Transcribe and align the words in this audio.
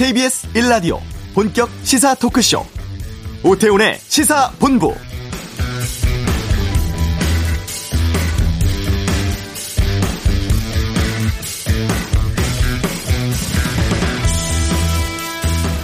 KBS 0.00 0.48
1라디오 0.54 0.98
본격 1.34 1.68
시사 1.82 2.14
토크쇼. 2.14 2.64
오태훈의 3.44 3.98
시사본부. 3.98 4.94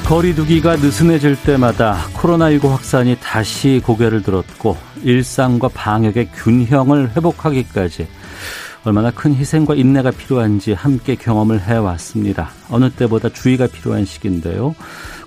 거리두기가 0.06 0.76
느슨해질 0.76 1.42
때마다 1.42 2.06
코로나19 2.14 2.70
확산이 2.70 3.18
다시 3.20 3.82
고개를 3.84 4.22
들었고 4.22 4.78
일상과 5.02 5.68
방역의 5.68 6.30
균형을 6.32 7.14
회복하기까지 7.14 8.08
얼마나 8.86 9.10
큰 9.10 9.34
희생과 9.34 9.74
인내가 9.74 10.12
필요한지 10.12 10.72
함께 10.72 11.16
경험을 11.16 11.60
해왔습니다. 11.60 12.50
어느 12.70 12.88
때보다 12.88 13.28
주의가 13.28 13.66
필요한 13.66 14.04
시기인데요. 14.04 14.76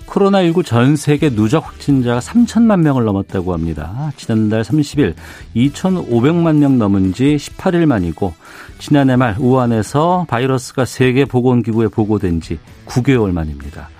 코로나19 0.06 0.64
전 0.64 0.96
세계 0.96 1.28
누적 1.28 1.66
확진자가 1.66 2.20
3천만 2.20 2.80
명을 2.80 3.04
넘었다고 3.04 3.52
합니다. 3.52 4.12
지난달 4.16 4.62
30일 4.62 5.14
2,500만 5.54 6.56
명 6.56 6.78
넘은 6.78 7.12
지 7.12 7.36
18일 7.36 7.84
만이고 7.84 8.32
지난해 8.78 9.16
말 9.16 9.36
우한에서 9.38 10.24
바이러스가 10.26 10.86
세계 10.86 11.26
보건기구에 11.26 11.88
보고된 11.88 12.40
지 12.40 12.58
9개월 12.86 13.30
만입니다. 13.32 13.90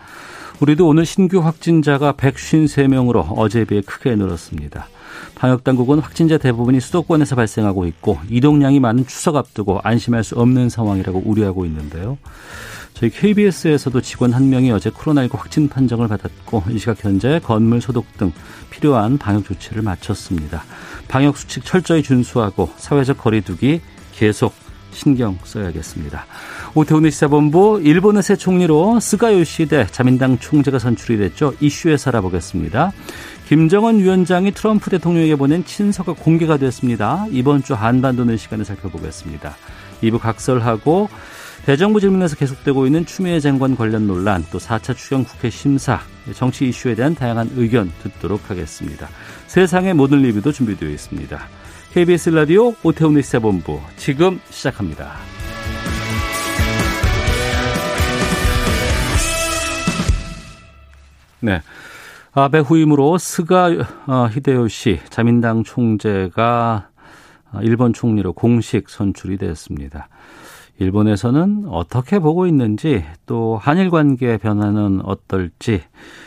우리도 0.61 0.89
오늘 0.89 1.05
신규 1.05 1.41
확진자가 1.41 2.15
153명으로 2.15 3.39
어제에 3.39 3.65
비해 3.67 3.83
크게 3.83 4.17
늘었습니다. 4.17 4.89
방역 5.35 5.65
당국은 5.65 6.01
확진자 6.01 6.39
대부분이 6.39 6.81
수도권에서 6.81 7.37
발생하고 7.37 7.87
있고 7.87 8.19
이동량이 8.29 8.81
많은 8.81 9.07
추석 9.07 9.37
앞두고 9.37 9.81
안심할 9.83 10.25
수 10.25 10.35
없는 10.37 10.69
상황이라고 10.69 11.23
우려하고 11.25 11.65
있는데요. 11.67 12.19
저희 12.95 13.09
KBS에서도 13.09 13.99
직원 14.03 14.35
한 14.35 14.51
명이 14.51 14.71
어제 14.73 14.91
코로나19 14.91 15.39
확진 15.39 15.69
판정을 15.69 16.07
받았고 16.09 16.65
이 16.71 16.79
시각 16.79 17.03
현재 17.03 17.41
건물 17.43 17.81
소독 17.81 18.05
등 18.19 18.31
필요한 18.69 19.17
방역 19.17 19.45
조치를 19.47 19.81
마쳤습니다. 19.81 20.65
방역 21.09 21.39
수칙 21.39 21.65
철저히 21.65 22.03
준수하고 22.03 22.71
사회적 22.77 23.17
거리두기 23.17 23.81
계속 24.13 24.53
신경 24.93 25.39
써야겠습니다. 25.45 26.27
오태훈의 26.75 27.11
시사본부 27.11 27.81
일본의 27.83 28.23
새 28.23 28.37
총리로 28.37 29.01
스가 29.01 29.33
요시대 29.33 29.87
자민당 29.91 30.39
총재가 30.39 30.79
선출이 30.79 31.19
됐죠. 31.19 31.55
이슈에 31.61 31.97
살아보겠습니다. 31.97 32.93
김정은 33.51 33.99
위원장이 33.99 34.53
트럼프 34.53 34.91
대통령에게 34.91 35.35
보낸 35.35 35.65
친서가 35.65 36.13
공개가 36.13 36.57
됐습니다. 36.57 37.27
이번 37.33 37.65
주 37.65 37.75
한반도 37.75 38.25
는 38.25 38.37
시간을 38.37 38.65
살펴보겠습니다. 38.65 39.57
2부 40.05 40.21
각설하고 40.21 41.09
대정부 41.67 41.99
질문에서 41.99 42.37
계속되고 42.37 42.87
있는 42.87 43.05
추미애 43.05 43.41
장관 43.41 43.75
관련 43.75 44.07
논란, 44.07 44.45
또 44.53 44.59
4차 44.59 44.97
추경 44.97 45.25
국회 45.25 45.51
심사, 45.51 45.99
정치 46.33 46.69
이슈에 46.69 46.95
대한 46.95 47.17
다양한 47.17 47.51
의견 47.57 47.91
듣도록 48.05 48.51
하겠습니다. 48.51 49.09
세상의 49.49 49.95
모든 49.95 50.23
리뷰도 50.23 50.53
준비되어 50.53 50.89
있습니다. 50.89 51.41
KBS 51.93 52.31
라디오 52.31 52.73
오태훈의 52.85 53.25
시사본부 53.25 53.81
지금 53.97 54.39
시작합니다. 54.51 55.11
네. 61.41 61.61
아베 62.33 62.61
후임으로 62.61 63.19
스가 63.19 63.71
어, 64.07 64.29
히데요시 64.31 65.01
자민당 65.09 65.65
총재가 65.65 66.89
어, 67.53 67.61
일본 67.63 67.93
총리로 67.93 68.35
공식 68.35 68.89
선출이 68.89 69.37
됐습니다. 69.39 70.09
일본에서는 70.79 71.65
어떻게 71.69 72.21
보고 72.21 72.47
있는지 72.47 73.05
또 73.27 73.59
한일 73.61 73.91
관계 73.91 74.39
변화는 74.39 75.01
어떨지 75.05 75.83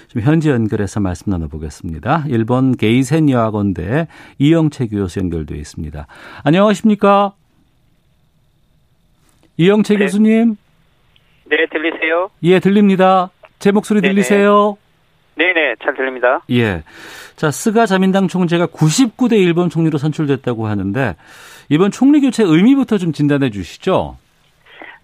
좀 0.09 0.21
현지 0.21 0.49
연결해서 0.49 0.99
말씀 0.99 1.31
나눠보겠습니다. 1.31 2.25
일본 2.27 2.75
게이센 2.75 3.29
여학원대 3.29 4.07
이영채 4.39 4.87
교수 4.87 5.19
연결되어 5.19 5.57
있습니다. 5.57 6.05
안녕하십니까? 6.43 7.33
이영채 9.57 9.95
네. 9.95 10.05
교수님. 10.05 10.57
네, 11.45 11.57
들리세요? 11.71 12.29
예, 12.43 12.59
들립니다. 12.59 13.31
제 13.59 13.71
목소리. 13.71 14.01
들리세요? 14.01 14.77
네네, 14.77 14.82
잘 15.83 15.95
들립니다. 15.95 16.41
예. 16.51 16.83
자, 17.35 17.51
스가 17.51 17.85
자민당 17.85 18.27
총재가 18.27 18.67
99대 18.67 19.33
일본 19.33 19.69
총리로 19.69 19.97
선출됐다고 19.97 20.67
하는데, 20.67 21.15
이번 21.69 21.91
총리 21.91 22.21
교체 22.21 22.43
의미부터 22.43 22.97
좀 22.97 23.11
진단해 23.11 23.49
주시죠. 23.49 24.17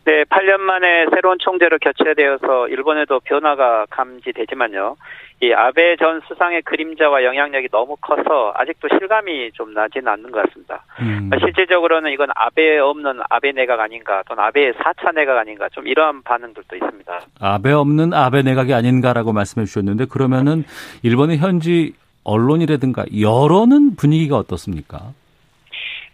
네, 0.06 0.24
8년 0.24 0.60
만에 0.60 1.06
새로운 1.14 1.38
총재로 1.40 1.78
교체되어서 1.80 2.68
일본에도 2.70 3.20
변화가 3.20 3.86
감지되지만요. 3.90 4.96
이 5.42 5.54
아베 5.54 5.96
전 5.96 6.20
수상의 6.28 6.62
그림자와 6.64 7.24
영향력이 7.24 7.70
너무 7.70 7.96
커서 8.02 8.52
아직도 8.56 8.90
실감이 8.90 9.52
좀 9.54 9.74
나지는 9.74 10.10
않는 10.10 10.32
것 10.32 10.44
같습니다. 10.44 10.84
음. 11.00 11.30
실질적으로는 11.40 12.12
이건 12.12 12.28
아베 12.36 12.78
없는 12.78 13.22
아베 13.30 13.54
내각 13.54 13.80
아닌가 13.80 14.22
또는 14.28 14.44
아베 14.44 14.74
4차 14.74 15.16
내각 15.16 15.38
아닌가 15.38 15.70
좀 15.70 15.88
이러한 15.88 16.24
반응들도 16.24 16.76
있습니다. 16.76 17.22
아베 17.40 17.72
없는 17.72 18.14
아베 18.14 18.42
내각이 18.42 18.74
아닌가라고 18.74 19.32
말씀해 19.32 19.66
주셨는데 19.66 20.06
그러면은 20.12 20.66
일본의 21.04 21.38
현지 21.38 21.94
언론이라든가 22.26 23.06
여론은 23.18 23.96
분위기가 23.96 24.36
어떻습니까? 24.36 25.14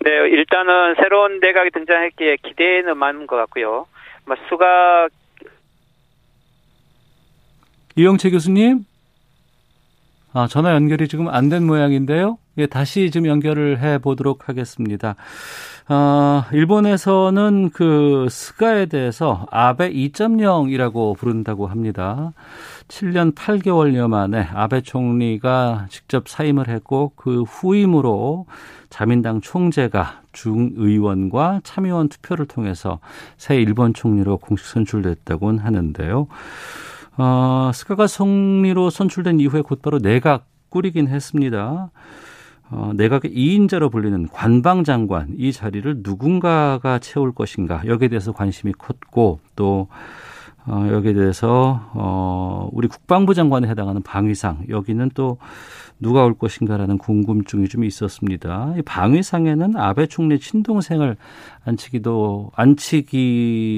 네, 0.02 0.12
일단은 0.12 0.96
새로운 1.02 1.40
내각이 1.40 1.72
등장했기에 1.72 2.38
기대는 2.44 2.96
많은 2.96 3.26
것 3.26 3.38
같고요. 3.38 3.88
뭐 4.28 4.36
수가 4.50 5.08
이영채 7.96 8.30
교수님, 8.30 8.86
아, 10.38 10.48
전화 10.48 10.74
연결이 10.74 11.08
지금 11.08 11.30
안 11.30 11.48
된 11.48 11.66
모양인데요. 11.66 12.38
예, 12.58 12.66
다시 12.66 13.10
좀 13.10 13.26
연결을 13.26 13.80
해 13.80 14.00
보도록 14.00 14.50
하겠습니다. 14.50 15.16
아, 15.88 16.46
일본에서는 16.52 17.70
그 17.70 18.28
스가에 18.30 18.88
대해서 18.88 19.46
아베 19.50 19.90
2.0이라고 19.94 21.18
부른다고 21.18 21.68
합니다. 21.68 22.34
7년 22.90 23.34
8개월여 23.34 24.10
만에 24.10 24.50
아베 24.54 24.82
총리가 24.82 25.88
직접 25.90 26.28
사임을 26.28 26.68
했고 26.68 27.14
그 27.16 27.44
후임으로 27.44 28.46
자민당 28.90 29.40
총재가 29.40 30.22
중의원과 30.34 31.62
참의원 31.64 32.10
투표를 32.10 32.46
통해서 32.46 33.00
새 33.38 33.56
일본 33.56 33.94
총리로 33.94 34.38
공식 34.40 34.66
선출됐다고 34.66 35.60
하는데요. 35.60 36.28
어, 37.18 37.72
스카가 37.74 38.08
총리로 38.08 38.90
선출된 38.90 39.40
이후에 39.40 39.62
곧바로 39.62 40.00
내각 40.00 40.48
꾸리긴 40.70 41.08
했습니다. 41.08 41.92
어, 42.72 42.92
내각의 42.96 43.32
2인자로 43.32 43.92
불리는 43.92 44.28
관방장관 44.30 45.36
이 45.38 45.54
자리를 45.54 46.02
누군가가 46.04 47.00
채울 47.00 47.34
것인가 47.34 47.84
여기에 47.86 48.10
대해서 48.10 48.32
관심이 48.32 48.74
컸고 48.74 49.40
또 49.56 49.88
어, 50.68 50.88
여기에 50.92 51.14
대해서 51.14 51.90
어, 51.94 52.70
우리 52.74 52.88
국방부 52.88 53.34
장관에 53.34 53.68
해당하는 53.68 54.02
방위상 54.02 54.66
여기는 54.70 55.12
또 55.14 55.38
누가 56.00 56.24
올 56.26 56.38
것인가라는 56.38 56.98
궁금증이 56.98 57.68
좀 57.68 57.84
있었습니다. 57.84 58.74
이 58.78 58.82
방위상에는 58.82 59.78
아베 59.78 60.08
총리 60.08 60.40
친동생을 60.40 61.16
앉히기도 61.64 62.52
앉히기도 62.56 63.74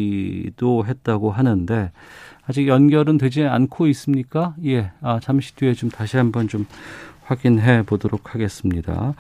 했다고 0.86 1.32
하는데 1.32 1.92
아직 2.48 2.68
연결은 2.68 3.18
되지 3.18 3.44
않고 3.44 3.88
있습니까? 3.88 4.56
예, 4.66 4.92
아, 5.02 5.20
잠시 5.22 5.56
뒤에 5.56 5.74
좀 5.74 5.90
다시 5.90 6.18
한번 6.18 6.48
좀 6.48 6.66
확인해 7.28 7.84
보도록 7.84 8.34
하겠습니다. 8.34 9.14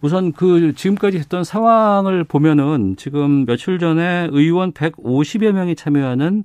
우선 0.00 0.32
그 0.32 0.72
지금까지 0.74 1.18
했던 1.18 1.44
상황을 1.44 2.24
보면은 2.24 2.96
지금 2.96 3.44
며칠 3.44 3.78
전에 3.78 4.28
의원 4.30 4.72
150여 4.72 5.52
명이 5.52 5.74
참여하는 5.74 6.44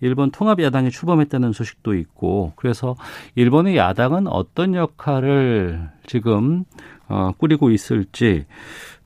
일본 0.00 0.30
통합 0.30 0.60
야당이 0.60 0.90
출범했다는 0.90 1.52
소식도 1.52 1.94
있고 1.94 2.52
그래서 2.56 2.96
일본의 3.34 3.76
야당은 3.76 4.26
어떤 4.26 4.74
역할을 4.74 5.88
지금 6.06 6.64
어 7.08 7.32
꾸리고 7.38 7.70
있을지 7.70 8.46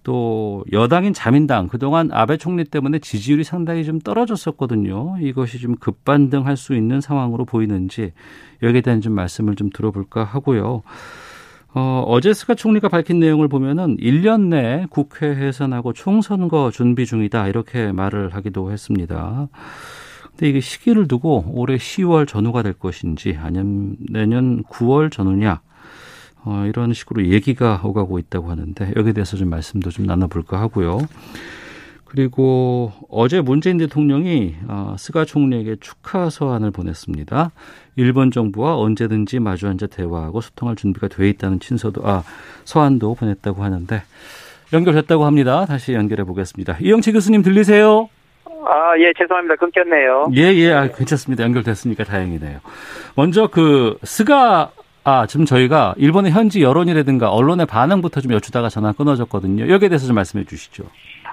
또 0.03 0.65
여당인 0.73 1.13
자민당 1.13 1.69
그동안 1.69 2.11
아베 2.13 2.37
총리 2.37 2.65
때문에 2.65 3.01
지지율이 3.01 3.45
상당히 3.45 3.85
좀 3.85 3.99
떨어졌었거든요. 3.99 5.19
이것이 5.21 5.59
좀 5.59 5.77
급반등할 5.77 6.57
수 6.57 6.75
있는 6.75 7.01
상황으로 7.01 7.45
보이는지 7.45 8.13
여기에 8.63 8.81
대한 8.81 9.01
좀 9.01 9.13
말씀을 9.15 9.57
좀 9.57 9.69
들어볼까 9.71 10.25
하고요. 10.25 10.83
어, 11.73 12.05
어제 12.07 12.35
스가 12.35 12.55
총리가 12.55 12.89
밝힌 12.89 13.21
내용을 13.21 13.47
보면은 13.49 13.97
1년 13.99 14.49
내 14.49 14.87
국회 14.91 15.29
해산하고 15.29 15.93
총선거 15.93 16.71
준비 16.73 17.07
중이다 17.07 17.47
이렇게 17.49 17.93
말을 17.93 18.35
하기도 18.35 18.73
했습니다. 18.73 19.49
근데 20.31 20.49
이게 20.49 20.61
시기를 20.61 21.07
두고 21.07 21.45
올해 21.49 21.77
10월 21.77 22.27
전후가 22.27 22.63
될 22.63 22.73
것인지 22.73 23.39
아니면 23.41 23.97
내년 24.11 24.65
9월 24.65 25.13
전후냐 25.13 25.61
어, 26.45 26.65
이런 26.67 26.93
식으로 26.93 27.27
얘기가 27.27 27.81
오가고 27.85 28.19
있다고 28.19 28.51
하는데 28.51 28.93
여기에 28.97 29.13
대해서 29.13 29.37
좀 29.37 29.51
말씀도 29.51 29.91
좀 29.91 30.07
나눠볼까 30.07 30.61
하고요. 30.61 30.99
그리고 32.11 32.93
어제 33.09 33.41
문재인 33.41 33.79
대통령이 33.79 34.57
어, 34.67 34.97
스가 34.99 35.25
총리에게 35.25 35.77
축하 35.81 36.29
서한을 36.29 36.73
보냈습니다. 36.73 37.53
일본 37.95 38.33
정부와 38.33 38.77
언제든지 38.79 39.39
마주 39.39 39.69
앉아 39.69 39.87
대화하고 39.87 40.41
소통할 40.41 40.75
준비가 40.75 41.07
돼 41.07 41.29
있다는 41.29 41.61
친서도 41.61 42.03
아 42.05 42.25
서한도 42.65 43.15
보냈다고 43.15 43.63
하는데 43.63 44.03
연결됐다고 44.73 45.25
합니다. 45.25 45.67
다시 45.67 45.93
연결해 45.93 46.25
보겠습니다. 46.25 46.79
이영채 46.81 47.13
교수님 47.13 47.43
들리세요? 47.43 48.09
아, 48.45 48.99
예, 48.99 49.13
죄송합니다. 49.17 49.55
끊겼네요. 49.57 50.31
예, 50.35 50.53
예, 50.55 50.73
아, 50.73 50.89
괜찮습니다. 50.89 51.45
연결됐으니까 51.45 52.03
다행이네요. 52.03 52.59
먼저 53.15 53.47
그 53.47 53.97
스가 54.03 54.73
아, 55.05 55.27
지금 55.27 55.47
저희가 55.47 55.95
일본의 55.97 56.33
현지 56.33 56.61
여론이라든가 56.61 57.31
언론의 57.31 57.67
반응부터 57.67 58.21
좀 58.21 58.33
여쭈다가 58.33 58.69
전화 58.69 58.93
끊어졌거든요. 58.93 59.73
여기에 59.73 59.89
대해서 59.89 60.07
좀 60.07 60.17
말씀해 60.17 60.45
주시죠. 60.45 60.85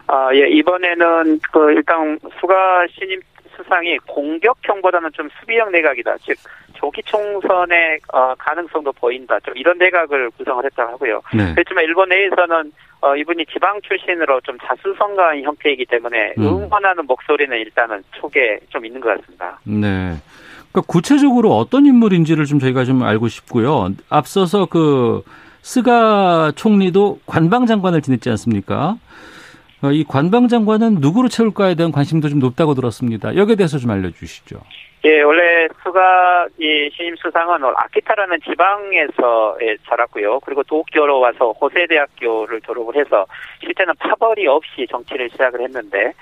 아, 0.08 0.30
예, 0.34 0.48
이번에는 0.50 1.40
그 1.52 1.72
일단 1.72 2.20
수가 2.40 2.88
신임 2.92 3.20
수상이 3.56 3.98
공격형보다는 4.08 5.10
좀 5.14 5.28
수비형 5.40 5.72
내각이다. 5.72 6.18
즉 6.22 6.38
조기 6.74 7.02
총선의 7.04 8.00
어, 8.14 8.34
가능성도 8.38 8.94
보인다. 8.94 9.40
좀 9.40 9.56
이런 9.58 9.78
내각을 9.78 10.30
구성을 10.32 10.64
했다고 10.64 10.92
하고요. 10.94 11.22
네. 11.34 11.54
그렇지만 11.54 11.84
일본 11.84 12.10
내에서는 12.10 12.72
어, 13.02 13.16
이분이 13.16 13.46
지방 13.48 13.82
출신으로 13.82 14.42
좀 14.42 14.58
자수성가한 14.60 15.44
형태이기 15.44 15.86
때문에 15.86 16.34
음. 16.38 16.44
응원하는 16.44 17.06
목소리는 17.06 17.56
일단은 17.58 18.04
초기에 18.12 18.60
좀 18.70 18.86
있는 18.86 19.02
것 19.02 19.10
같습니다. 19.18 19.60
네. 19.64 20.16
그러니까 20.72 20.82
구체적으로 20.88 21.58
어떤 21.58 21.86
인물인지를 21.86 22.46
좀 22.46 22.60
저희가 22.60 22.86
좀 22.86 23.04
알고 23.04 23.28
싶고요. 23.28 23.90
앞서서 24.10 24.68
그 24.68 25.24
스가 25.62 26.52
총리도 26.56 27.20
관방장관을 27.26 28.02
지냈지 28.02 28.30
않습니까? 28.30 28.98
어, 29.84 29.92
이 29.92 30.04
관방 30.04 30.48
장관은 30.48 30.96
누구로 30.96 31.30
채울까에 31.30 31.76
대한 31.76 31.92
관심도 31.92 32.30
좀 32.30 32.40
높다고 32.40 32.74
들었습니다. 32.74 33.36
여기에 33.36 33.56
대해서 33.56 33.78
좀 33.78 33.92
알려주시죠. 33.92 34.60
예, 35.06 35.22
원래 35.22 35.68
수가 35.88 36.48
이 36.60 36.90
신임 36.94 37.16
수상은 37.16 37.64
아키타라는 37.64 38.40
지방에서 38.42 39.58
예, 39.62 39.78
자랐고요. 39.88 40.40
그리고 40.42 40.64
도쿄로 40.64 41.20
와서 41.20 41.52
호세대학교를 41.54 42.62
졸업을 42.62 42.96
해서 42.96 43.26
실제는 43.62 43.94
파벌이 43.98 44.48
없이 44.48 44.86
정치를 44.90 45.30
시작을 45.30 45.62
했는데 45.62 46.14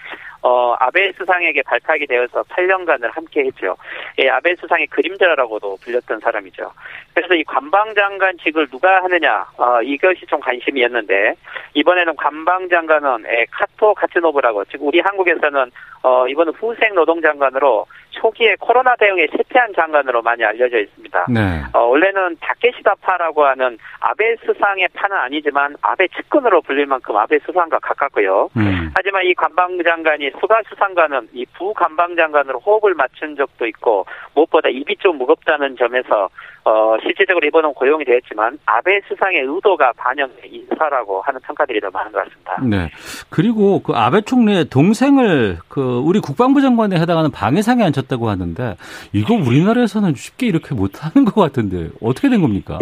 어, 0.46 0.76
아베 0.80 1.12
수상에게 1.14 1.64
발탁이 1.64 2.06
되어서 2.06 2.44
8년간을 2.44 3.12
함께 3.12 3.46
했죠. 3.46 3.76
예, 4.20 4.30
아베 4.30 4.56
수상의 4.56 4.86
그림자라고도 4.88 5.78
불렸던 5.82 6.20
사람이죠. 6.20 6.72
그래서 7.16 7.34
이 7.34 7.44
관방장관직을 7.46 8.68
누가 8.68 9.02
하느냐, 9.02 9.44
어, 9.58 9.82
이것이 9.82 10.28
좀 10.28 10.40
관심이었는데, 10.42 11.34
이번에는 11.74 12.16
관방장관은 12.18 13.26
예, 13.28 13.46
카토 13.50 13.96
카츠노부라고, 13.96 14.66
즉, 14.66 14.78
우리 14.82 15.00
한국에서는, 15.00 15.72
어, 16.04 16.28
이번은 16.28 16.54
후생 16.54 16.94
노동장관으로 16.94 17.88
초기에 18.16 18.56
코로나 18.60 18.96
대응에 18.96 19.28
실패한 19.32 19.74
장관으로 19.76 20.22
많이 20.22 20.44
알려져 20.44 20.80
있습니다. 20.80 21.26
네. 21.30 21.62
어, 21.74 21.80
원래는 21.86 22.38
다케시다파라고 22.42 23.46
하는 23.46 23.78
아베 24.00 24.36
수상의 24.46 24.88
파는 24.94 25.18
아니지만 25.18 25.76
아베 25.82 26.08
측근으로 26.08 26.62
불릴 26.62 26.86
만큼 26.86 27.16
아베 27.18 27.40
수상과 27.40 27.80
가깝고요. 27.80 28.50
음. 28.58 28.92
하지만 28.96 29.26
이 29.26 29.34
관방장관이 29.34 30.32
수가 30.40 30.62
수상관은 30.70 31.30
이 31.34 31.46
부관방장관으로 31.58 32.60
호흡을 32.60 32.94
맞춘 32.94 33.36
적도 33.36 33.68
있고 33.68 34.06
무엇보다 34.34 34.70
입이 34.70 34.98
좀 34.98 35.18
무겁다는 35.18 35.76
점에서 35.78 36.30
어, 36.66 36.98
실질적으로 37.04 37.46
이번은 37.46 37.74
고용이 37.76 38.04
되었지만 38.04 38.58
아베 38.66 39.00
수상의 39.08 39.42
의도가 39.42 39.94
반영된 39.98 40.52
인사라고 40.52 41.22
하는 41.22 41.40
평가들이 41.42 41.80
더 41.80 41.92
많은 41.92 42.12
것 42.12 42.24
같습니다. 42.24 42.58
네. 42.64 42.90
그리고 43.30 43.84
그 43.84 43.94
아베 43.94 44.22
총리의 44.22 44.66
동생을 44.66 45.60
그 45.68 46.00
우리 46.04 46.20
국방부 46.20 46.62
장관에 46.62 47.00
해당하는 47.00 47.30
방해상에 47.30 47.84
앉혔다고 47.84 48.30
하는데 48.30 48.76
이거 49.14 49.36
우리나라에서는 49.36 50.16
쉽게 50.16 50.48
이렇게 50.48 50.74
못하는 50.74 51.24
것 51.24 51.40
같은데 51.40 51.90
어떻게 52.02 52.30
된 52.30 52.42
겁니까? 52.42 52.80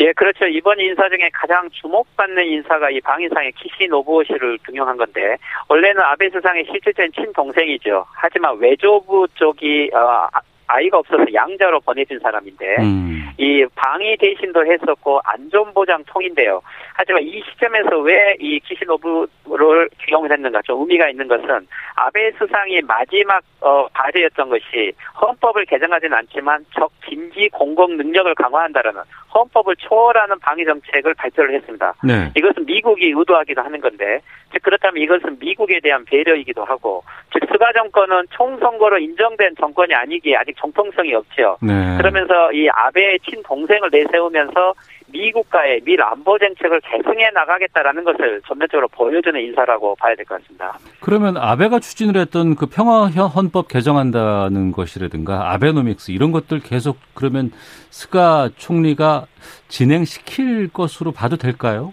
예, 0.00 0.12
그렇죠. 0.12 0.46
이번 0.46 0.80
인사 0.80 1.06
중에 1.10 1.28
가장 1.34 1.68
주목받는 1.72 2.46
인사가 2.46 2.88
이 2.88 3.02
방위상의 3.02 3.52
키시 3.52 3.86
노부오 3.86 4.24
씨를 4.24 4.58
등용한 4.64 4.96
건데 4.96 5.36
원래는 5.68 6.00
아베 6.00 6.30
수상의 6.30 6.64
실질적인 6.64 7.12
친동생이죠. 7.12 8.06
하지만 8.12 8.56
외조부 8.56 9.28
쪽이 9.34 9.90
어, 9.92 10.26
아이가 10.74 10.98
없어서 10.98 11.24
양자로 11.32 11.80
보내준 11.80 12.18
사람인데 12.20 12.76
음. 12.80 13.30
이 13.38 13.64
방위 13.74 14.16
대신도 14.16 14.66
했었고 14.66 15.20
안전보장 15.24 16.04
통인데요. 16.06 16.60
하지만 16.94 17.22
이 17.22 17.42
시점에서 17.50 17.98
왜 17.98 18.30
이 18.40 18.58
키시노부를 18.60 19.88
기용했는가 20.04 20.62
좀 20.62 20.80
의미가 20.80 21.08
있는 21.10 21.28
것은 21.28 21.66
아베 21.96 22.32
수상이 22.32 22.80
마지막 22.82 23.42
어, 23.60 23.86
과제였던 23.92 24.48
것이 24.48 24.92
헌법을 25.20 25.66
개정하지는 25.66 26.16
않지만 26.16 26.64
적 26.74 26.90
김지 27.04 27.48
공공 27.50 27.96
능력을 27.96 28.34
강화한다라는 28.34 29.02
헌법을 29.34 29.76
초월하는 29.76 30.38
방위 30.40 30.64
정책을 30.64 31.14
발표를 31.14 31.54
했습니다. 31.54 31.94
네. 32.02 32.30
이것은 32.36 32.64
미국이 32.66 33.12
의도하기도 33.14 33.60
하는 33.60 33.80
건데 33.80 34.20
즉 34.52 34.62
그렇다면 34.62 35.02
이것은 35.02 35.38
미국에 35.38 35.80
대한 35.80 36.04
배려이기도 36.04 36.64
하고 36.64 37.04
즉 37.32 37.40
스가 37.52 37.72
정권은 37.72 38.24
총선거로 38.30 38.98
인정된 38.98 39.56
정권이 39.60 39.94
아니기에 39.94 40.36
아직 40.36 40.56
정통성이 40.60 41.14
없죠. 41.14 41.56
네. 41.62 41.96
그러면서 41.96 42.52
이 42.52 42.68
아베의 42.68 43.18
친동생을 43.28 43.88
내세우면서 43.90 44.74
미국과의 45.12 45.80
미일 45.84 45.96
안보 46.00 46.38
정책을 46.38 46.80
계승해 46.82 47.30
나가겠다라는 47.34 48.04
것을 48.04 48.40
전면적으로 48.46 48.86
보여주는 48.88 49.40
인사라고 49.40 49.96
봐야 49.96 50.14
될 50.14 50.24
것 50.24 50.40
같습니다. 50.40 50.78
그러면 51.00 51.36
아베가 51.36 51.80
추진을 51.80 52.20
했던 52.20 52.54
그 52.54 52.66
평화 52.66 53.06
헌법 53.06 53.66
개정한다는 53.68 54.70
것이라든가 54.72 55.52
아베노믹스 55.52 56.12
이런 56.12 56.30
것들 56.30 56.60
계속 56.60 56.96
그러면 57.14 57.50
스가 57.90 58.50
총리가 58.56 59.26
진행시킬 59.68 60.68
것으로 60.72 61.10
봐도 61.12 61.36
될까요? 61.36 61.92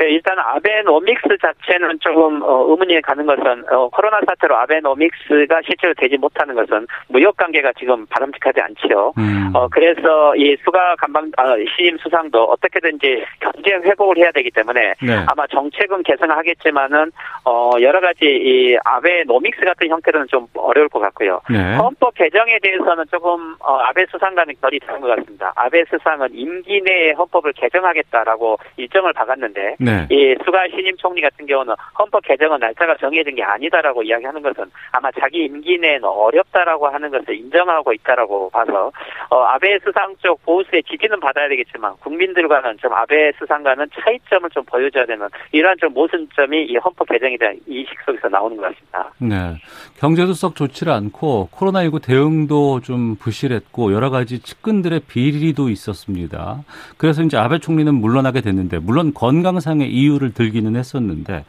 예, 0.00 0.08
일단 0.08 0.38
아베노믹스 0.38 1.36
자체는 1.40 1.98
조금 2.00 2.42
어, 2.42 2.66
의문이 2.68 3.00
가는 3.02 3.26
것은 3.26 3.64
어, 3.70 3.88
코로나 3.90 4.20
사태로 4.26 4.56
아베노믹스가 4.56 5.60
실제로 5.64 5.92
되지 5.94 6.16
못하는 6.16 6.54
것은 6.54 6.86
무역 7.08 7.36
관계가 7.36 7.72
지금 7.78 8.06
바람직하지 8.06 8.60
않지요. 8.60 9.12
음. 9.18 9.50
어, 9.54 9.68
그래서 9.68 10.34
이 10.36 10.56
수가 10.64 10.96
간방 10.96 11.30
아, 11.36 11.54
시임 11.76 11.98
수상도 11.98 12.44
어떻게든지 12.44 13.24
경제 13.40 13.72
회복을 13.72 14.16
해야 14.18 14.32
되기 14.32 14.50
때문에 14.50 14.94
네. 15.02 15.24
아마 15.28 15.46
정책은 15.48 16.02
개선하겠지만은 16.04 17.12
어, 17.44 17.72
여러 17.80 18.00
가지 18.00 18.24
이 18.24 18.76
아베노믹스 18.84 19.60
같은 19.60 19.88
형태로는 19.88 20.26
좀 20.28 20.46
어려울 20.54 20.88
것 20.88 21.00
같고요. 21.00 21.40
네. 21.50 21.76
헌법 21.76 22.14
개정에 22.14 22.58
대해서는 22.62 23.04
조금 23.10 23.54
어, 23.60 23.78
아베 23.80 24.06
수상과는 24.06 24.54
결이 24.60 24.80
다른 24.80 25.00
것 25.00 25.08
같습니다. 25.08 25.52
아베 25.56 25.84
수상은 25.84 26.28
임기 26.32 26.80
내에 26.82 27.12
헌법을 27.12 27.52
개정하겠다라고 27.52 28.58
일정을 28.76 29.12
박았는데 29.12 29.76
네. 29.84 30.06
이 30.10 30.36
수가 30.44 30.68
신임 30.70 30.96
총리 30.96 31.20
같은 31.20 31.46
경우는 31.46 31.74
헌법 31.98 32.22
개정은 32.22 32.60
날짜가 32.60 32.96
정해진 32.98 33.34
게 33.34 33.42
아니다라고 33.42 34.02
이야기하는 34.02 34.42
것은 34.42 34.64
아마 34.92 35.10
자기 35.12 35.44
임기 35.44 35.78
내에는 35.78 36.04
어렵다라고 36.04 36.88
하는 36.88 37.10
것을 37.10 37.34
인정하고 37.34 37.92
있다라고 37.92 38.50
봐서 38.50 38.92
어, 39.30 39.42
아베 39.42 39.78
수상 39.80 40.14
쪽 40.22 40.42
보수의 40.44 40.82
지지는 40.84 41.18
받아야 41.20 41.48
되겠지만 41.48 41.94
국민들과는 42.00 42.78
좀 42.78 42.92
아베 42.92 43.32
수상과는 43.38 43.86
차이점을 43.94 44.50
좀 44.50 44.64
보여줘야 44.64 45.06
되는 45.06 45.28
이러한 45.52 45.76
좀 45.80 45.92
모순점이 45.92 46.66
이 46.66 46.76
헌법 46.76 47.08
개정에 47.08 47.36
대한 47.36 47.56
이식 47.66 47.98
속에서 48.04 48.28
나오는 48.28 48.56
것 48.56 48.62
같습니다. 48.62 49.10
네, 49.18 49.56
경제도 49.98 50.32
썩 50.32 50.54
좋지 50.54 50.88
않고 50.88 51.48
코로나19 51.52 52.02
대응도 52.02 52.80
좀 52.80 53.16
부실했고 53.16 53.92
여러 53.92 54.10
가지 54.10 54.40
측근들의 54.42 55.00
비리도 55.08 55.68
있었습니다. 55.70 56.62
그래서 56.98 57.22
이제 57.22 57.36
아베 57.36 57.58
총리는 57.58 57.94
물러나게 57.94 58.40
됐는데 58.40 58.78
물론 58.78 59.12
건강 59.14 59.60
상 59.60 59.71
상의 59.72 59.88
이유를 59.88 60.34
들기는 60.34 60.76
했었는데 60.76 61.44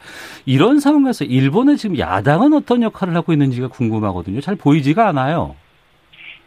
이런 0.46 0.80
상황에서 0.80 1.24
일본의 1.24 1.76
지금 1.76 1.98
야당은 1.98 2.54
어떤 2.54 2.82
역할을 2.82 3.14
하고 3.14 3.32
있는지가 3.32 3.68
궁금하거든요. 3.68 4.40
잘 4.40 4.56
보이지가 4.56 5.06
않아요. 5.08 5.56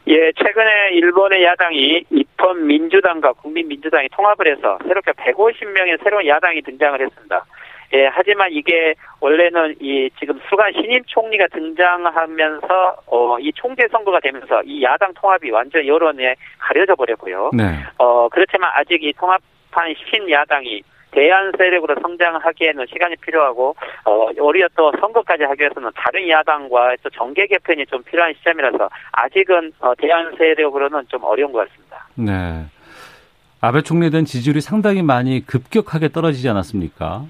예, 0.07 0.31
최근에 0.31 0.93
일본의 0.93 1.43
야당이 1.43 2.05
입헌 2.09 2.65
민주당과 2.65 3.33
국민민주당이 3.33 4.07
통합을 4.09 4.47
해서 4.47 4.79
새롭게 4.87 5.11
150명의 5.11 6.01
새로운 6.03 6.25
야당이 6.25 6.61
등장을 6.61 6.99
했습니다. 6.99 7.45
예, 7.93 8.07
하지만 8.11 8.51
이게 8.51 8.95
원래는 9.19 9.75
이 9.79 10.09
지금 10.19 10.39
수가 10.49 10.71
신임 10.71 11.03
총리가 11.05 11.47
등장하면서 11.53 12.95
어, 13.05 13.39
이 13.39 13.51
총재 13.53 13.87
선거가 13.91 14.19
되면서 14.19 14.63
이 14.63 14.81
야당 14.81 15.13
통합이 15.13 15.51
완전 15.51 15.85
여론에 15.85 16.35
가려져 16.57 16.95
버렸고요. 16.95 17.51
네. 17.53 17.63
어, 17.97 18.27
그렇지만 18.29 18.71
아직 18.73 19.03
이 19.03 19.13
통합한 19.13 19.93
신야당이 20.09 20.81
대안 21.17 21.51
세력으로 21.57 21.95
성장하기에는 21.99 22.85
시간이 22.93 23.15
필요하고 23.15 23.75
어, 24.05 24.27
오히려 24.39 24.67
또 24.75 24.91
선거까지 24.99 25.45
하기 25.45 25.61
위해서는 25.61 25.89
다른 25.95 26.29
야당과 26.29 26.97
또 27.01 27.09
정계 27.09 27.47
개편이 27.47 27.87
좀 27.87 28.03
필요한 28.03 28.35
시점이라서 28.35 28.87
아직은 29.13 29.73
어, 29.79 29.95
대안 29.95 30.35
세력으로는 30.37 31.05
좀 31.07 31.23
어려운 31.23 31.51
것 31.51 31.67
같습니다. 31.67 32.07
네. 32.13 32.65
아베 33.61 33.81
총리에 33.81 34.11
대한 34.11 34.25
지지율이 34.25 34.61
상당히 34.61 35.01
많이 35.01 35.43
급격하게 35.43 36.09
떨어지지 36.09 36.47
않았습니까? 36.49 37.23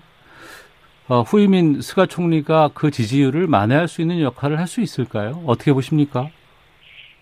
어, 1.08 1.22
후임인 1.22 1.80
스가 1.80 2.08
총리가 2.08 2.72
그 2.74 2.92
지지율을 2.92 3.48
만회할 3.48 3.88
수 3.88 4.02
있는 4.02 4.22
역할을 4.22 4.60
할 4.60 4.68
수 4.68 4.82
있을까요? 4.82 5.42
어떻게 5.48 5.72
보십니까? 5.72 6.28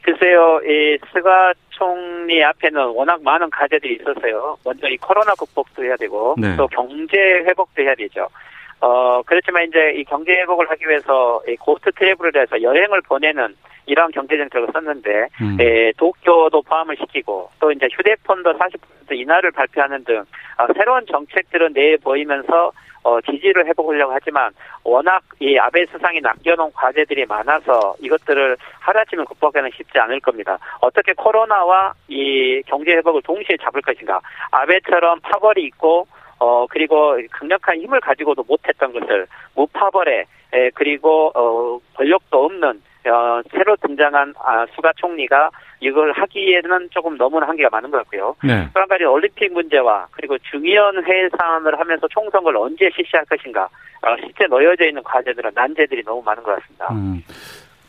글쎄요, 0.05 0.61
이 0.63 0.99
스가 1.11 1.51
총리 1.71 2.43
앞에는 2.43 2.89
워낙 2.89 3.23
많은 3.23 3.49
과제들이 3.49 3.95
있었어요. 3.95 4.55
먼저 4.63 4.87
이 4.87 4.97
코로나 4.97 5.33
극복도 5.33 5.83
해야 5.83 5.95
되고 5.97 6.35
네. 6.37 6.55
또 6.55 6.67
경제 6.67 7.17
회복도 7.17 7.81
해야 7.81 7.95
되죠. 7.95 8.29
어 8.81 9.23
그렇지만 9.23 9.63
이제 9.63 9.93
이 9.95 10.03
경제 10.03 10.31
회복을 10.33 10.69
하기 10.69 10.87
위해서 10.87 11.41
이 11.47 11.55
고스트 11.55 11.91
트래블을 11.93 12.33
해서 12.35 12.61
여행을 12.61 13.01
보내는 13.01 13.55
이러한 13.87 14.11
경제 14.11 14.37
정책을 14.37 14.67
썼는데 14.73 15.27
음. 15.41 15.57
에, 15.59 15.91
도쿄도 15.97 16.61
포함을 16.61 16.95
시키고 16.97 17.49
또 17.59 17.71
이제 17.71 17.87
휴대폰도 17.91 18.53
40% 18.53 18.77
인하를 19.11 19.51
발표하는 19.51 20.03
등 20.03 20.19
어, 20.19 20.67
새로운 20.75 21.03
정책들은 21.07 21.73
내에 21.73 21.97
보이면서 21.97 22.71
어, 23.05 23.21
지지를 23.21 23.67
해보려고 23.67 24.11
하지만 24.13 24.51
워낙 24.83 25.21
이 25.39 25.55
아베 25.59 25.85
수상이 25.85 26.19
남겨놓은 26.21 26.71
과제들이 26.73 27.27
많아서 27.27 27.95
이것들을 27.99 28.57
하루아침에 28.79 29.23
극복하기는 29.25 29.69
쉽지 29.77 29.99
않을 29.99 30.19
겁니다. 30.21 30.57
어떻게 30.81 31.13
코로나와 31.13 31.93
이 32.07 32.63
경제 32.65 32.93
회복을 32.93 33.21
동시에 33.21 33.57
잡을 33.61 33.83
것인가? 33.83 34.19
아베처럼 34.49 35.19
파벌이 35.19 35.63
있고 35.65 36.07
어 36.39 36.65
그리고 36.67 37.19
강력한 37.31 37.79
힘을 37.79 38.01
가지고도 38.01 38.43
못했던 38.47 38.91
것을 38.91 39.27
무파벌에 39.53 40.25
에, 40.53 40.69
그리고 40.71 41.31
어 41.35 41.79
권력도 41.93 42.43
없는 42.45 42.81
어, 43.09 43.41
새로 43.51 43.75
등장한 43.77 44.33
아, 44.43 44.65
수가 44.75 44.93
총리가 44.97 45.49
이걸 45.79 46.11
하기에는 46.13 46.89
조금 46.91 47.17
너무나 47.17 47.47
한계가 47.47 47.69
많은 47.71 47.91
것 47.91 47.97
같고요. 47.97 48.35
네. 48.43 48.67
또한 48.73 48.87
가지 48.87 49.03
올림픽 49.03 49.53
문제와 49.53 50.07
그리고 50.11 50.37
중의원 50.39 51.03
회상을 51.03 51.79
하면서 51.79 52.07
총선을 52.07 52.55
언제 52.57 52.89
실시할 52.95 53.25
것인가 53.25 53.63
어, 54.01 54.15
실제 54.19 54.45
놓여져 54.47 54.87
있는 54.87 55.03
과제들은 55.03 55.51
난제들이 55.53 56.03
너무 56.03 56.21
많은 56.23 56.43
것 56.43 56.55
같습니다. 56.55 56.93
음. 56.93 57.23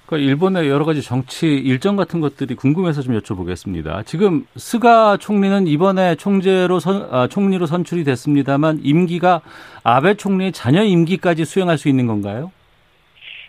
그러니까 0.07 0.29
일본의 0.29 0.69
여러 0.69 0.85
가지 0.85 1.03
정치 1.03 1.49
일정 1.49 1.97
같은 1.97 2.21
것들이 2.21 2.55
궁금해서 2.55 3.03
좀 3.03 3.19
여쭤보겠습니다. 3.19 4.07
지금 4.07 4.47
스가 4.57 5.17
총리는 5.17 5.67
이번에 5.67 6.15
총재로 6.15 6.79
선, 6.79 7.09
아, 7.11 7.27
총리로 7.27 7.67
선출이 7.67 8.05
됐습니다만 8.05 8.81
임기가 8.83 9.41
아베 9.83 10.15
총리의 10.15 10.53
자녀 10.53 10.83
임기까지 10.83 11.45
수행할 11.45 11.77
수 11.77 11.89
있는 11.89 12.07
건가요? 12.07 12.53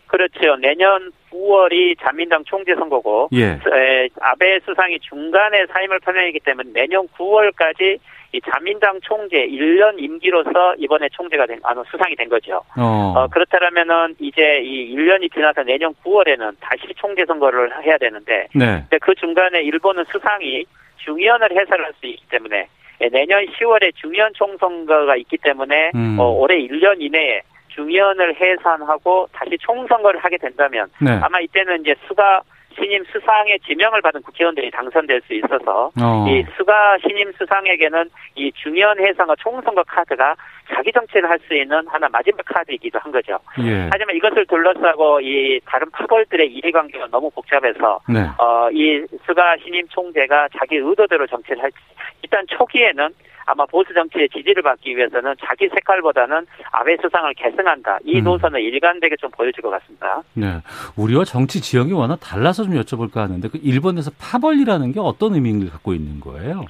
그렇죠. 0.07 0.55
내년 0.59 1.11
9월이 1.37 1.97
자민당 2.01 2.43
총재 2.45 2.73
선거고 2.75 3.29
예. 3.33 3.43
에, 3.45 4.09
아베 4.19 4.59
수상이 4.65 4.99
중간에 4.99 5.65
사임을 5.67 5.99
표명했기 5.99 6.39
때문에 6.39 6.71
내년 6.73 7.07
9월까지 7.09 7.99
이 8.33 8.41
자민당 8.41 8.99
총재 9.01 9.47
1년 9.47 9.99
임기로서 9.99 10.75
이번에 10.77 11.07
총재가 11.13 11.45
된, 11.45 11.59
아, 11.63 11.73
수상이 11.89 12.15
된 12.15 12.27
거죠. 12.27 12.61
어. 12.77 13.13
어 13.15 13.27
그렇다면은 13.27 14.15
이제 14.19 14.59
이 14.63 14.93
1년이 14.95 15.33
지나서 15.33 15.63
내년 15.63 15.93
9월에는 16.03 16.55
다시 16.59 16.93
총재 16.97 17.25
선거를 17.25 17.71
해야 17.83 17.97
되는데, 17.97 18.47
네. 18.53 18.83
그 19.01 19.15
중간에 19.15 19.61
일본은 19.61 20.03
수상이 20.11 20.65
중의원을 20.97 21.51
해설할 21.51 21.93
수 21.99 22.05
있기 22.05 22.25
때문에 22.29 22.67
내년 23.11 23.45
10월에 23.45 23.95
중의원 23.95 24.33
총선거가 24.33 25.15
있기 25.15 25.37
때문에 25.37 25.91
음. 25.95 26.17
어, 26.19 26.29
올해 26.29 26.57
1년 26.57 26.99
이내에 26.99 27.41
중의원을 27.77 28.35
해산하고 28.41 29.27
다시 29.31 29.55
총선거를 29.59 30.19
하게 30.19 30.37
된다면 30.37 30.87
네. 30.99 31.11
아마 31.21 31.39
이때는 31.39 31.81
이제 31.81 31.95
수가 32.07 32.41
신임 32.75 33.03
수상의 33.05 33.59
지명을 33.65 34.01
받은 34.01 34.21
국회의원들이 34.21 34.69
당선될 34.69 35.21
수 35.25 35.33
있어서 35.33 35.91
어. 35.99 36.25
이 36.29 36.45
수가 36.55 36.97
신임 37.01 37.31
수상에게는 37.33 38.09
이 38.35 38.51
중의원 38.51 38.99
해산과 38.99 39.35
총선거 39.39 39.83
카드가 39.83 40.35
자기 40.71 40.91
정치를 40.91 41.29
할 41.29 41.37
수 41.47 41.55
있는 41.55 41.87
하나 41.87 42.09
마지막 42.09 42.43
카드이기도 42.45 42.99
한 42.99 43.11
거죠. 43.11 43.39
예. 43.61 43.87
하지만 43.91 44.15
이것을 44.15 44.45
둘러싸고 44.47 45.21
이 45.21 45.59
다른 45.65 45.89
파벌들의 45.91 46.51
이해관계가 46.51 47.07
너무 47.07 47.29
복잡해서 47.31 48.01
네. 48.09 48.27
어이 48.37 49.05
수가 49.25 49.57
신임 49.63 49.87
총재가 49.87 50.49
자기 50.57 50.75
의도대로 50.75 51.25
정치를 51.27 51.63
할지 51.63 51.77
일단 52.21 52.45
초기에는 52.47 53.09
아마 53.47 53.65
보수 53.65 53.93
정치의 53.93 54.29
지지를 54.29 54.61
받기 54.61 54.95
위해서는 54.95 55.33
자기 55.43 55.67
색깔보다는 55.69 56.45
아베 56.71 56.97
수상을 57.01 57.33
계승한다. 57.33 57.99
이 58.03 58.19
음. 58.19 58.23
노선을 58.25 58.61
일관되게 58.61 59.15
좀 59.15 59.31
보여줄 59.31 59.63
것 59.63 59.69
같습니다. 59.71 60.21
네. 60.33 60.61
우리와 60.97 61.23
정치 61.23 61.61
지형이 61.61 61.93
워낙 61.93 62.17
달라서 62.17 62.63
좀 62.65 62.73
여쭤볼까 62.73 63.15
하는데 63.15 63.47
그 63.47 63.57
일본에서 63.63 64.11
파벌이라는 64.19 64.91
게 64.91 64.99
어떤 64.99 65.33
의미를 65.33 65.69
갖고 65.69 65.93
있는 65.93 66.19
거예요? 66.19 66.65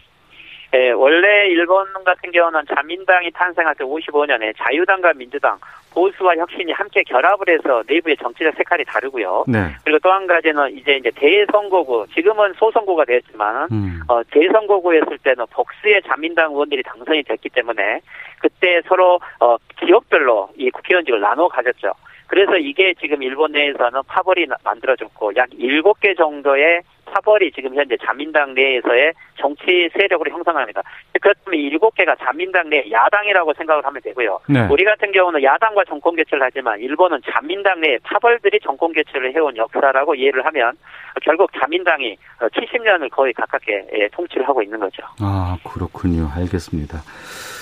네, 0.71 0.91
원래 0.91 1.47
일본 1.47 1.85
같은 2.03 2.31
경우는 2.31 2.61
자민당이 2.73 3.31
탄생할 3.31 3.75
때 3.75 3.83
55년에 3.83 4.53
자유당과 4.57 5.13
민주당, 5.13 5.57
보수와 5.93 6.35
혁신이 6.35 6.71
함께 6.73 7.01
결합을 7.03 7.49
해서 7.49 7.81
내부의 7.87 8.17
정치적 8.17 8.53
색깔이 8.55 8.83
다르고요. 8.85 9.45
네. 9.47 9.69
그리고 9.83 9.99
또 9.99 10.11
한 10.11 10.27
가지는 10.27 10.75
이제 10.75 10.95
이제 10.95 11.11
대선거구, 11.11 12.07
지금은 12.13 12.53
소선거가 12.53 13.05
되었지만 13.05 13.67
음. 13.71 14.01
어, 14.07 14.21
대선거구였을 14.31 15.17
때는 15.19 15.45
복수의 15.51 16.01
자민당 16.07 16.51
의원들이 16.51 16.83
당선이 16.83 17.23
됐기 17.23 17.49
때문에 17.49 18.01
그때 18.39 18.81
서로 18.87 19.19
어, 19.39 19.57
지역별로 19.79 20.49
이 20.57 20.69
국회의원직을 20.69 21.19
나눠 21.19 21.47
가졌죠. 21.47 21.93
그래서 22.27 22.57
이게 22.57 22.93
지금 22.99 23.23
일본 23.23 23.53
내에서는 23.53 24.01
파벌이 24.07 24.47
만들어졌고 24.63 25.35
약 25.37 25.49
7개 25.49 26.17
정도의 26.17 26.81
파벌이 27.11 27.51
지금 27.51 27.75
현재 27.75 27.97
자민당 28.03 28.53
내에서의 28.53 29.13
정치 29.39 29.89
세력으로 29.93 30.31
형성합니다. 30.31 30.81
그렇다면 31.21 31.59
일곱 31.59 31.95
개가 31.95 32.15
자민당 32.15 32.69
내 32.69 32.83
야당이라고 32.91 33.53
생각을 33.53 33.85
하면 33.85 34.01
되고요. 34.01 34.39
네. 34.47 34.67
우리 34.69 34.83
같은 34.83 35.11
경우는 35.11 35.43
야당과 35.43 35.85
정권 35.85 36.15
교체를 36.15 36.43
하지만 36.43 36.79
일본은 36.79 37.19
자민당 37.31 37.81
내 37.81 37.97
파벌들이 38.03 38.59
정권 38.61 38.93
교체를 38.93 39.33
해온 39.35 39.55
역사라고 39.57 40.15
이해를 40.15 40.45
하면 40.45 40.73
결국 41.21 41.51
자민당이 41.59 42.17
70년을 42.39 43.09
거의 43.09 43.33
가깝게 43.33 43.87
예, 43.93 44.07
통치를 44.09 44.47
하고 44.47 44.61
있는 44.61 44.79
거죠. 44.79 45.03
아 45.19 45.57
그렇군요. 45.63 46.29
알겠습니다. 46.35 46.99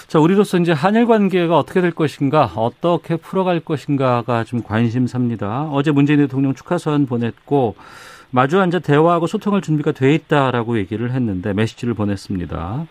자, 0.07 0.19
우리로서 0.19 0.57
이제 0.59 0.71
한일 0.71 1.07
관계가 1.07 1.57
어떻게 1.57 1.81
될 1.81 1.91
것인가, 1.91 2.51
어떻게 2.55 3.15
풀어갈 3.15 3.59
것인가가 3.59 4.43
좀 4.43 4.61
관심사입니다. 4.61 5.69
어제 5.71 5.91
문재인 5.91 6.19
대통령 6.19 6.53
축하 6.53 6.78
서한 6.78 7.07
보냈고, 7.07 7.75
마주 8.35 8.59
앉아 8.59 8.79
대화하고 8.79 9.27
소통할 9.27 9.61
준비가 9.61 9.93
돼 9.93 10.13
있다라고 10.13 10.77
얘기를 10.77 11.11
했는데 11.11 11.53
메시지를 11.53 11.93
보냈습니다. 11.93 12.85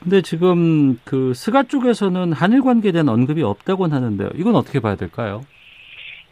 근데 0.00 0.22
지금 0.22 0.98
그 1.04 1.34
스가 1.34 1.64
쪽에서는 1.64 2.32
한일 2.32 2.62
관계에 2.62 2.90
대한 2.90 3.10
언급이 3.10 3.42
없다고 3.42 3.84
하는데요. 3.84 4.30
이건 4.36 4.56
어떻게 4.56 4.80
봐야 4.80 4.96
될까요? 4.96 5.42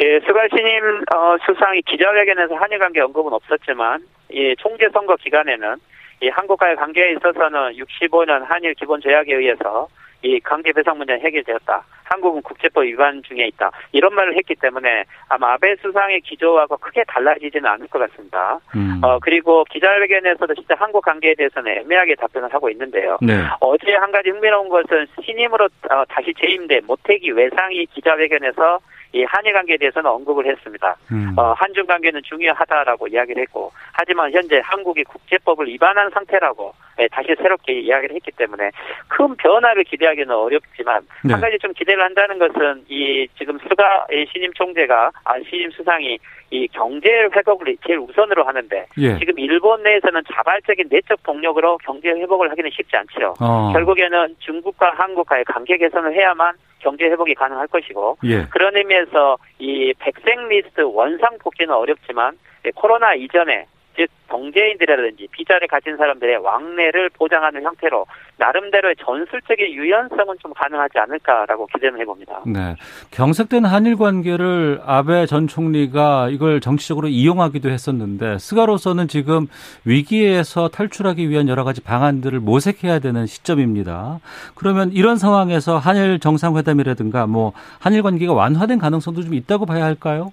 예, 0.02 0.18
스가 0.20 0.48
신임 0.48 1.04
어, 1.14 1.36
수상이 1.44 1.82
기자회견에서 1.82 2.54
한일 2.54 2.78
관계 2.78 3.00
언급은 3.02 3.34
없었지만 3.34 4.02
이 4.30 4.54
총재 4.58 4.88
선거 4.94 5.14
기간에는 5.16 5.76
이 6.22 6.28
한국과의 6.28 6.76
관계에 6.76 7.12
있어서는 7.12 7.76
65년 7.76 8.46
한일 8.48 8.72
기본 8.74 9.02
조약에 9.02 9.34
의해서 9.34 9.88
이 10.22 10.40
강제 10.40 10.72
배상 10.72 10.98
문제는 10.98 11.20
해결되었다. 11.24 11.84
한국은 12.04 12.42
국제법 12.42 12.84
위반 12.84 13.22
중에 13.22 13.46
있다. 13.46 13.70
이런 13.92 14.14
말을 14.14 14.36
했기 14.36 14.54
때문에 14.54 15.04
아마 15.28 15.54
아베 15.54 15.74
수상의 15.76 16.20
기조하고 16.20 16.76
크게 16.76 17.04
달라지지는 17.08 17.66
않을 17.66 17.88
것 17.88 17.98
같습니다. 17.98 18.58
음. 18.76 19.00
어, 19.02 19.18
그리고 19.18 19.64
기자회견에서도 19.64 20.54
진짜 20.54 20.74
한국 20.78 21.02
관계에 21.02 21.34
대해서는 21.34 21.72
애매하게 21.78 22.16
답변을 22.16 22.52
하고 22.52 22.68
있는데요. 22.70 23.18
네. 23.22 23.42
어제 23.60 23.94
한 23.94 24.12
가지 24.12 24.30
흥미로운 24.30 24.68
것은 24.68 25.06
신임으로 25.24 25.64
어, 25.64 26.04
다시 26.08 26.34
재임된 26.38 26.86
모태기 26.86 27.30
외상이 27.30 27.86
기자회견에서 27.86 28.80
이 29.12 29.24
한일 29.24 29.52
관계에 29.52 29.76
대해서는 29.76 30.10
언급을 30.10 30.46
했습니다. 30.46 30.96
음. 31.10 31.34
어, 31.36 31.52
한중 31.52 31.86
관계는 31.86 32.22
중요하다라고 32.24 33.08
이야기를 33.08 33.42
했고, 33.42 33.70
하지만 33.92 34.32
현재 34.32 34.60
한국이 34.64 35.04
국제법을 35.04 35.66
위반한 35.68 36.10
상태라고 36.10 36.72
예, 36.98 37.08
다시 37.08 37.34
새롭게 37.36 37.80
이야기를 37.80 38.14
했기 38.16 38.30
때문에 38.32 38.70
큰 39.08 39.34
변화를 39.36 39.84
기대하기는 39.84 40.30
어렵지만 40.30 41.02
네. 41.24 41.32
한 41.32 41.40
가지 41.40 41.58
좀 41.58 41.72
기대를 41.72 42.02
한다는 42.02 42.38
것은 42.38 42.84
이 42.88 43.26
지금 43.38 43.58
수가 43.60 44.06
신임 44.32 44.52
총재가 44.52 45.10
아, 45.24 45.34
신임 45.48 45.70
수상이 45.70 46.18
이 46.50 46.68
경제 46.68 47.08
회복을 47.34 47.76
제일 47.86 47.98
우선으로 47.98 48.44
하는데 48.44 48.86
예. 48.98 49.18
지금 49.18 49.38
일본 49.38 49.82
내에서는 49.82 50.22
자발적인 50.32 50.88
내적 50.90 51.22
동력으로 51.22 51.78
경제 51.78 52.10
회복을 52.10 52.50
하기는 52.50 52.70
쉽지 52.70 52.94
않죠. 52.96 53.34
어. 53.40 53.72
결국에는 53.72 54.36
중국과 54.40 54.92
한국 54.96 55.26
과의 55.26 55.44
관계 55.44 55.78
개선을 55.78 56.14
해야만 56.14 56.54
경제 56.82 57.04
회복이 57.04 57.34
가능할 57.34 57.68
것이고 57.68 58.18
예. 58.24 58.44
그런 58.50 58.76
의미에서 58.76 59.38
이 59.58 59.94
백색 59.98 60.48
리스트 60.48 60.82
원상 60.82 61.38
복귀는 61.38 61.72
어렵지만 61.72 62.36
코로나 62.74 63.14
이전에 63.14 63.66
즉 63.96 64.08
동재인들이라든지 64.28 65.28
비자를 65.30 65.68
가진 65.68 65.96
사람들의 65.96 66.38
왕래를 66.38 67.10
보장하는 67.10 67.62
형태로 67.62 68.06
나름대로의 68.38 68.96
전술적인 69.04 69.72
유연성은 69.72 70.36
좀 70.40 70.52
가능하지 70.54 70.98
않을까라고 70.98 71.66
기대는 71.66 72.00
해봅니다. 72.00 72.40
네, 72.46 72.76
경색된 73.10 73.64
한일 73.66 73.96
관계를 73.96 74.80
아베 74.86 75.26
전 75.26 75.46
총리가 75.46 76.30
이걸 76.30 76.60
정치적으로 76.60 77.08
이용하기도 77.08 77.68
했었는데 77.68 78.38
스가로서는 78.38 79.08
지금 79.08 79.48
위기에서 79.84 80.68
탈출하기 80.68 81.28
위한 81.28 81.48
여러 81.48 81.64
가지 81.64 81.82
방안들을 81.82 82.40
모색해야 82.40 83.00
되는 83.00 83.26
시점입니다. 83.26 84.20
그러면 84.54 84.90
이런 84.92 85.16
상황에서 85.16 85.76
한일 85.76 86.18
정상회담이라든가 86.20 87.26
뭐 87.26 87.52
한일 87.78 88.02
관계가 88.02 88.32
완화된 88.32 88.78
가능성도 88.78 89.22
좀 89.22 89.34
있다고 89.34 89.66
봐야 89.66 89.84
할까요? 89.84 90.32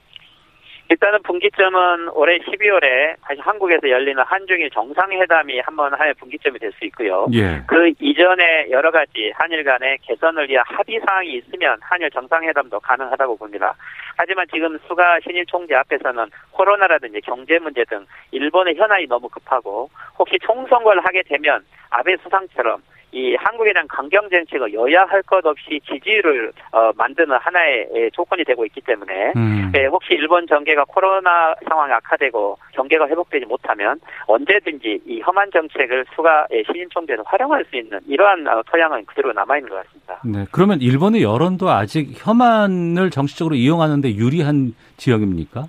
일단은 0.90 1.22
분기점은 1.22 2.10
올해 2.14 2.40
12월에 2.40 3.16
다시 3.22 3.40
한국에서 3.42 3.90
열리는 3.90 4.22
한중일 4.24 4.72
정상회담이 4.72 5.60
한번 5.60 5.94
하나의 5.94 6.16
분기점이 6.16 6.58
될 6.58 6.72
수 6.80 6.86
있고요. 6.86 7.28
예. 7.34 7.62
그 7.68 7.92
이전에 8.00 8.70
여러 8.72 8.92
가지 8.92 9.32
한일 9.36 9.64
간의 9.64 9.98
개선을 10.02 10.50
위한 10.50 10.64
합의 10.68 11.00
사항이 11.06 11.34
있으면 11.34 11.78
한일 11.82 12.10
정상회담도 12.12 12.80
가능하다고 12.80 13.38
봅니다. 13.38 13.74
하지만 14.18 14.46
지금 14.52 14.78
수가 14.88 15.20
신일 15.22 15.46
총재 15.46 15.76
앞에서는 15.76 16.26
코로나라든지 16.52 17.22
경제 17.22 17.60
문제 17.60 17.84
등 17.86 18.06
일본의 18.32 18.76
현안이 18.76 19.08
너무 19.08 19.30
급하고 19.30 19.90
혹시 20.18 20.38
총선거를 20.42 21.04
하게 21.06 21.24
되면 21.24 21.64
아베 21.90 22.18
수상처럼 22.18 22.82
이 23.12 23.36
한국에 23.36 23.74
대한 23.74 23.88
강경 23.88 24.30
정책을 24.30 24.74
여야 24.74 25.06
할 25.06 25.20
것 25.30 25.46
없이 25.46 25.80
지지를 25.88 26.52
어, 26.72 26.92
만드는 26.96 27.38
하나의 27.38 28.10
조건이 28.14 28.44
되고 28.44 28.66
있기 28.66 28.82
때문에 28.82 29.34
음. 29.36 29.72
예, 29.76 29.86
혹시 29.86 30.14
일본 30.14 30.48
정계가 30.48 30.86
코로나 30.86 31.54
상황이 31.68 31.94
악화되고 31.94 32.58
경계가 32.74 33.08
회복되지 33.08 33.46
못하면 33.46 34.00
언제든지 34.26 35.02
이 35.06 35.22
험한 35.22 35.52
정책을 35.52 36.06
수가 36.16 36.48
예, 36.52 36.64
신임 36.64 36.90
총재에서 36.90 37.24
활용할 37.28 37.64
수 37.66 37.78
있는 37.78 38.00
이러한 38.08 38.48
어, 38.48 38.64
토양은 38.72 39.06
그대로 39.06 39.32
남아 39.34 39.58
있는 39.58 39.70
것 39.70 39.86
같습니다. 39.86 40.20
네, 40.26 40.46
그러면 40.52 40.82
일본의 40.82 41.22
여론도 41.22 41.70
아직 41.70 42.08
혐한을 42.16 43.12
정치적으로 43.12 43.56
이용하는데 43.56 44.16
유리한 44.16 44.74
지역입니까? 44.98 45.66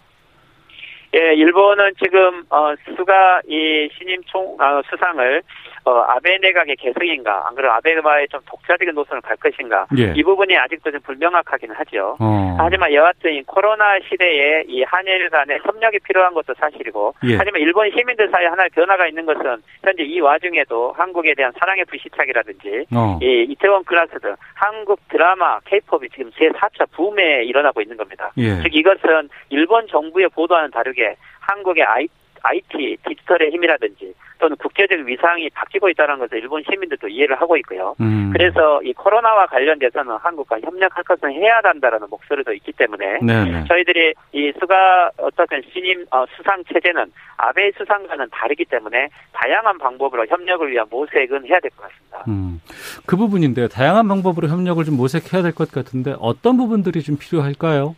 예, 1.12 1.35
일본은 1.35 1.92
지금 2.02 2.44
어, 2.50 2.73
수가 2.97 3.40
이 3.49 3.88
신임 3.99 4.23
총 4.26 4.56
어, 4.61 4.80
수상을 4.88 5.42
어, 5.84 5.90
아베 6.08 6.38
내각의 6.38 6.76
개성인가, 6.76 7.49
안 7.49 7.54
그래도 7.54 7.72
아베바의 7.72 8.28
좀 8.28 8.40
독자적인 8.46 8.94
노선을 8.94 9.22
갈 9.22 9.37
것인가, 9.37 9.87
예. 9.96 10.12
이 10.14 10.22
부분이 10.22 10.56
아직도 10.56 10.90
좀 10.90 11.00
불명확하긴 11.00 11.70
하죠. 11.72 12.16
어. 12.20 12.56
하지만 12.58 12.92
여하튼 12.92 13.32
이 13.32 13.42
코로나 13.42 13.99
시대에 14.00 14.64
이 14.68 14.82
한일 14.82 15.30
간의 15.30 15.60
협력이 15.64 16.00
필요한 16.00 16.34
것도 16.34 16.54
사실이고, 16.54 17.14
예. 17.25 17.37
하지만 17.37 17.60
일본 17.60 17.90
시민들 17.90 18.28
사이에 18.30 18.46
하나의 18.49 18.68
변화가 18.70 19.06
있는 19.06 19.25
것은 19.25 19.62
현재 19.82 20.02
이 20.02 20.20
와중에도 20.20 20.92
한국에 20.96 21.34
대한 21.34 21.52
사랑의 21.58 21.84
불시착이라든지, 21.87 22.87
어. 22.94 23.18
이 23.22 23.46
이태원 23.50 23.84
클라스 23.84 24.18
등 24.20 24.37
한국 24.54 25.00
드라마, 25.08 25.60
케이팝이 25.60 26.08
지금 26.10 26.30
제4차 26.32 26.90
붐에 26.92 27.44
일어나고 27.44 27.80
있는 27.80 27.96
겁니다. 27.96 28.30
예. 28.37 28.62
즉 28.62 28.75
이것은 28.75 29.30
일본 29.49 29.87
정부의 29.88 30.28
보도와는 30.28 30.70
다르게 30.70 31.16
한국의 31.40 31.84
아이 31.84 32.06
IT 32.42 32.97
디지털의 33.06 33.50
힘이라든지 33.50 34.14
또는 34.38 34.56
국제적 34.56 34.99
위상이 35.00 35.50
바뀌고 35.50 35.90
있다는 35.90 36.18
것을 36.18 36.38
일본 36.38 36.62
시민들도 36.64 37.09
이해를 37.09 37.38
하고 37.40 37.56
있고요. 37.59 37.94
음. 38.00 38.30
그래서 38.32 38.80
이 38.82 38.92
코로나와 38.94 39.44
관련돼서는 39.47 40.16
한국과 40.16 40.61
협력할 40.61 41.04
것은 41.04 41.30
해야 41.32 41.61
한다라는 41.62 42.06
목소리도 42.09 42.54
있기 42.54 42.73
때문에 42.73 43.18
네네. 43.20 43.50
네. 43.50 43.64
저희들이 43.68 44.14
이 44.32 44.52
수가 44.59 45.11
어떻든 45.18 45.61
신임 45.73 46.06
어, 46.11 46.25
수상 46.37 46.64
체제는 46.73 47.12
아베 47.37 47.70
수상과는 47.76 48.28
다르기 48.30 48.64
때문에 48.64 49.09
다양한 49.32 49.76
방법으로 49.78 50.26
협력을 50.26 50.70
위한 50.70 50.87
모색은 50.90 51.47
해야 51.47 51.61
될 51.61 51.70
것 51.73 51.82
같습니다. 51.90 52.25
음. 52.28 52.61
그 53.06 53.16
부분인데요. 53.16 53.68
다양한 53.68 54.09
방법으로 54.09 54.49
협력을 54.49 54.82
좀 54.85 54.97
모색해야 54.97 55.42
될 55.42 55.52
것 55.52 55.70
같은데 55.70 56.14
어떤 56.18 56.56
부분들이 56.56 57.02
좀 57.02 57.18
필요할까요? 57.18 57.94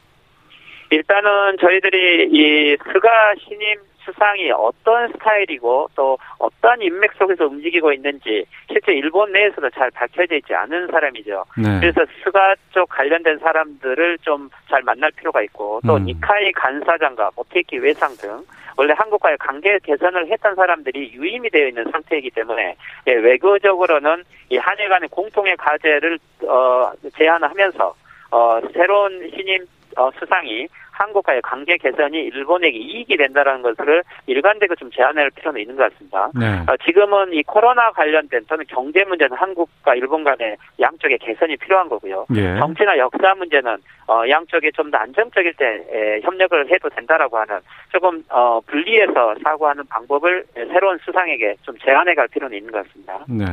일단은 0.90 1.56
저희들이 1.60 2.28
이 2.32 2.76
스가 2.92 3.08
신임 3.38 3.78
수상이 4.04 4.50
어떤 4.52 5.08
스타일이고 5.12 5.90
또 5.94 6.18
어떤 6.38 6.80
인맥 6.82 7.12
속에서 7.14 7.46
움직이고 7.46 7.92
있는지 7.92 8.44
실제 8.70 8.92
일본 8.92 9.32
내에서도 9.32 9.70
잘 9.70 9.90
밝혀져 9.90 10.36
있지 10.36 10.54
않은 10.54 10.88
사람이죠. 10.88 11.44
네. 11.58 11.80
그래서 11.80 12.04
스가 12.22 12.54
쪽 12.72 12.88
관련된 12.88 13.38
사람들을 13.38 14.18
좀 14.18 14.50
잘 14.72 14.82
만날 14.82 15.10
필요가 15.12 15.42
있고 15.42 15.80
또 15.86 15.96
음. 15.96 16.04
니카이 16.06 16.50
간사장과 16.52 17.32
모테키 17.36 17.76
외상 17.78 18.16
등 18.16 18.42
원래 18.78 18.94
한국과의 18.96 19.36
관계 19.36 19.78
개선을 19.80 20.28
했던 20.30 20.54
사람들이 20.54 21.12
유임이 21.12 21.50
되어 21.50 21.68
있는 21.68 21.84
상태이기 21.92 22.30
때문에 22.30 22.74
예, 23.06 23.12
외교적으로는 23.12 24.24
이 24.48 24.56
한일 24.56 24.88
간의 24.88 25.10
공통의 25.10 25.56
과제를 25.58 26.18
어, 26.48 26.90
제안하면서 27.14 27.94
어, 28.30 28.60
새로운 28.72 29.30
신임 29.36 29.66
어, 29.96 30.10
수상이 30.18 30.66
한국과의 30.92 31.42
관계 31.42 31.76
개선이 31.76 32.16
일본에게 32.16 32.76
이익이 32.78 33.16
된다는 33.16 33.62
것을 33.62 34.02
일관되게 34.26 34.74
좀 34.76 34.90
제안할 34.90 35.30
필요는 35.30 35.60
있는 35.60 35.76
것 35.76 35.90
같습니다. 35.90 36.30
네. 36.34 36.60
어, 36.70 36.76
지금은 36.84 37.32
이 37.32 37.42
코로나 37.42 37.90
관련된 37.90 38.44
또는 38.48 38.64
경제 38.68 39.04
문제는 39.04 39.36
한국과 39.36 39.94
일본 39.94 40.22
간의 40.22 40.56
양쪽의 40.78 41.18
개선이 41.18 41.56
필요한 41.56 41.88
거고요. 41.88 42.26
예. 42.36 42.56
정치나 42.58 42.98
역사 42.98 43.34
문제는 43.34 43.76
어, 44.06 44.22
양쪽에 44.28 44.70
좀더 44.72 44.98
안정적일 44.98 45.54
때 45.54 45.84
에, 45.90 46.20
협력을 46.22 46.70
해도 46.70 46.88
된다라고 46.90 47.38
하는 47.38 47.58
조금 47.90 48.22
어, 48.28 48.60
분리해서 48.66 49.34
사고하는 49.42 49.84
방법을 49.88 50.44
새로운 50.54 50.98
수상에게 51.04 51.56
좀 51.62 51.76
제안해 51.78 52.14
갈 52.14 52.28
필요는 52.28 52.56
있는 52.56 52.70
것 52.70 52.86
같습니다. 52.86 53.18
네. 53.28 53.44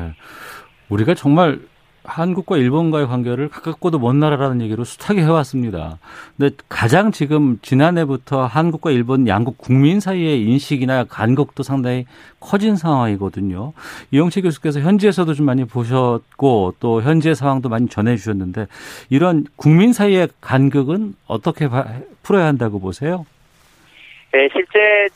우리가 0.90 1.14
정말 1.14 1.60
한국과 2.04 2.58
일본과의 2.58 3.08
관계를 3.08 3.50
가깝고도 3.50 4.00
먼 4.00 4.20
나라라는 4.20 4.62
얘기로 4.62 4.84
숱하게 4.84 5.22
해왔습니다. 5.22 6.00
근데 6.38 6.56
가장 6.68 7.12
지금 7.12 7.60
지난해부터 7.62 8.46
한국과 8.46 8.92
일본 8.92 9.28
양국 9.28 9.58
국민 9.58 10.00
사이의 10.00 10.42
인식이나 10.44 11.04
간극도 11.04 11.64
상당히 11.64 12.06
커진 12.40 12.76
상황이거든요. 12.76 13.74
이영채 14.12 14.42
교수께서 14.42 14.80
현지에서도 14.80 15.34
좀 15.34 15.46
많이 15.46 15.66
보셨고 15.66 16.76
또 16.80 17.02
현재 17.02 17.34
상황도 17.34 17.70
많이 17.70 17.88
전해주셨는데 17.88 18.68
이런 19.10 19.46
국민 19.56 19.94
사이의 19.94 20.30
간극은 20.42 21.16
어떻게 21.28 21.68
풀어야 22.24 22.46
한다고 22.46 22.80
보세요? 22.80 23.26
네, 24.32 24.48
실제 24.54 25.08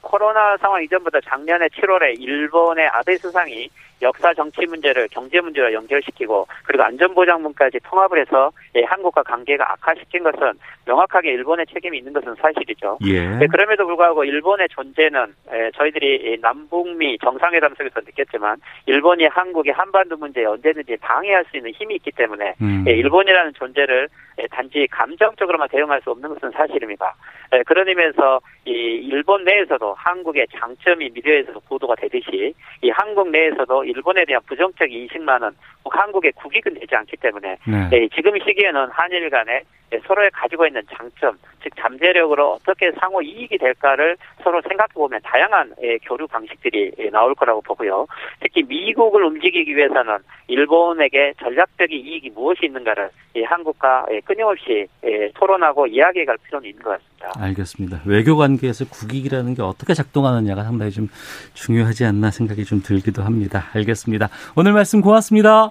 코로나 0.00 0.56
상황 0.58 0.82
이전보다 0.84 1.18
작년에 1.28 1.66
7월에 1.66 2.20
일본의 2.20 2.86
아베 2.88 3.16
수상이 3.16 3.68
역사 4.02 4.34
정치 4.34 4.66
문제를 4.66 5.08
경제 5.10 5.40
문제와 5.40 5.72
연결시키고 5.72 6.46
그리고 6.64 6.82
안전보장문까지 6.84 7.78
통합을 7.84 8.20
해서 8.20 8.50
예, 8.74 8.82
한국과 8.82 9.22
관계가 9.22 9.72
악화시킨 9.72 10.22
것은 10.24 10.52
명확하게 10.86 11.30
일본의 11.32 11.66
책임이 11.72 11.98
있는 11.98 12.12
것은 12.12 12.34
사실이죠. 12.34 12.98
예. 13.06 13.28
네, 13.36 13.46
그럼에도 13.46 13.86
불구하고 13.86 14.24
일본의 14.24 14.68
존재는 14.70 15.34
예, 15.52 15.70
저희들이 15.76 16.38
남북미 16.40 17.18
정상회담 17.18 17.74
속에서 17.76 18.00
느꼈지만 18.00 18.60
일본이 18.86 19.26
한국의 19.26 19.72
한반도 19.72 20.16
문제에 20.16 20.44
언제든지 20.44 20.96
방해할 21.00 21.44
수 21.50 21.56
있는 21.56 21.70
힘이 21.72 21.96
있기 21.96 22.10
때문에 22.12 22.54
음. 22.60 22.84
예, 22.88 22.92
일본이라는 22.92 23.52
존재를 23.54 24.08
예, 24.38 24.46
단지 24.48 24.86
감정적으로만 24.90 25.68
대응할 25.68 26.00
수 26.02 26.10
없는 26.10 26.28
것은 26.30 26.50
사실입니다. 26.50 27.14
예, 27.54 27.62
그런 27.64 27.88
의미에서 27.88 28.40
이 28.64 28.70
일본 28.70 29.44
내에서도 29.44 29.94
한국의 29.94 30.46
장점이 30.56 31.10
미디어에서 31.10 31.60
보도가 31.68 31.96
되듯이 31.96 32.54
이 32.80 32.90
한국 32.90 33.28
내에서도 33.30 33.84
일본에 33.84 34.24
대한 34.24 34.40
부정적 34.46 34.90
인식만은 34.90 35.50
한국의 35.84 36.32
국익은 36.32 36.74
되지 36.74 36.94
않기 36.94 37.16
때문에 37.16 37.56
네. 37.66 37.88
네, 37.90 38.08
지금 38.14 38.38
시기에는 38.38 38.88
한일 38.92 39.28
간에 39.30 39.62
서로에 40.06 40.30
가지고 40.30 40.66
있는 40.66 40.82
장점, 40.90 41.36
즉 41.62 41.72
잠재력으로 41.76 42.52
어떻게 42.52 42.90
상호 42.92 43.20
이익이 43.20 43.58
될까를 43.58 44.16
서로 44.42 44.62
생각해 44.62 44.88
보면 44.94 45.20
다양한 45.22 45.74
예, 45.82 45.98
교류 45.98 46.26
방식들이 46.26 46.92
예, 46.98 47.10
나올 47.10 47.34
거라고 47.34 47.60
보고요. 47.60 48.06
특히 48.40 48.62
미국을 48.62 49.24
움직이기 49.24 49.76
위해서는 49.76 50.18
일본에게 50.48 51.34
전략적인 51.38 52.06
이익이 52.06 52.30
무엇이 52.30 52.66
있는가를 52.66 53.10
한국과 53.44 54.06
예, 54.12 54.20
끊임없이 54.20 54.86
토론하고 55.34 55.86
이야기해 55.86 56.24
갈 56.24 56.38
필요는 56.44 56.70
있는 56.70 56.82
것 56.82 56.90
같습니다. 56.90 57.32
알겠습니다. 57.38 58.00
외교 58.06 58.36
관 58.36 58.51
계에서 58.58 58.84
국익이라는 58.86 59.54
게 59.54 59.62
어떻게 59.62 59.94
작동하느냐가 59.94 60.64
상당히 60.64 60.90
좀 60.92 61.08
중요하지 61.54 62.04
않나 62.04 62.30
생각이 62.30 62.64
좀 62.64 62.82
들기도 62.82 63.22
합니다. 63.22 63.66
알겠습니다. 63.74 64.28
오늘 64.56 64.72
말씀 64.72 65.00
고맙습니다. 65.00 65.70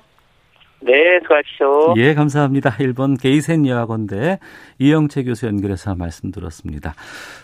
네, 0.83 1.19
수고하십시오. 1.21 1.93
예, 1.97 2.15
감사합니다. 2.15 2.75
일본 2.79 3.15
게이센 3.15 3.67
여학원대 3.67 4.39
이영채 4.79 5.23
교수 5.23 5.45
연결해서 5.45 5.93
말씀 5.95 6.31
들었습니다. 6.31 6.95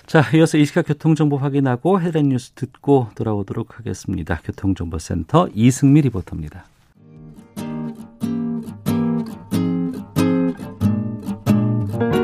자, 0.08 0.24
이어서 0.36 0.58
이 0.58 0.66
시각 0.66 0.88
교통정보 0.88 1.38
확인하고 1.38 2.02
헤드라인 2.02 2.30
뉴스 2.30 2.52
듣고 2.54 3.10
돌아오도록 3.16 3.78
하겠습니다. 3.78 4.40
교통정보센터 4.44 5.50
이승미 5.54 6.02
리포터입니다. 6.02 6.66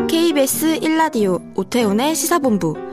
KBS 0.10 0.80
1라디오 0.80 1.40
오태훈의 1.56 2.16
시사본부 2.16 2.93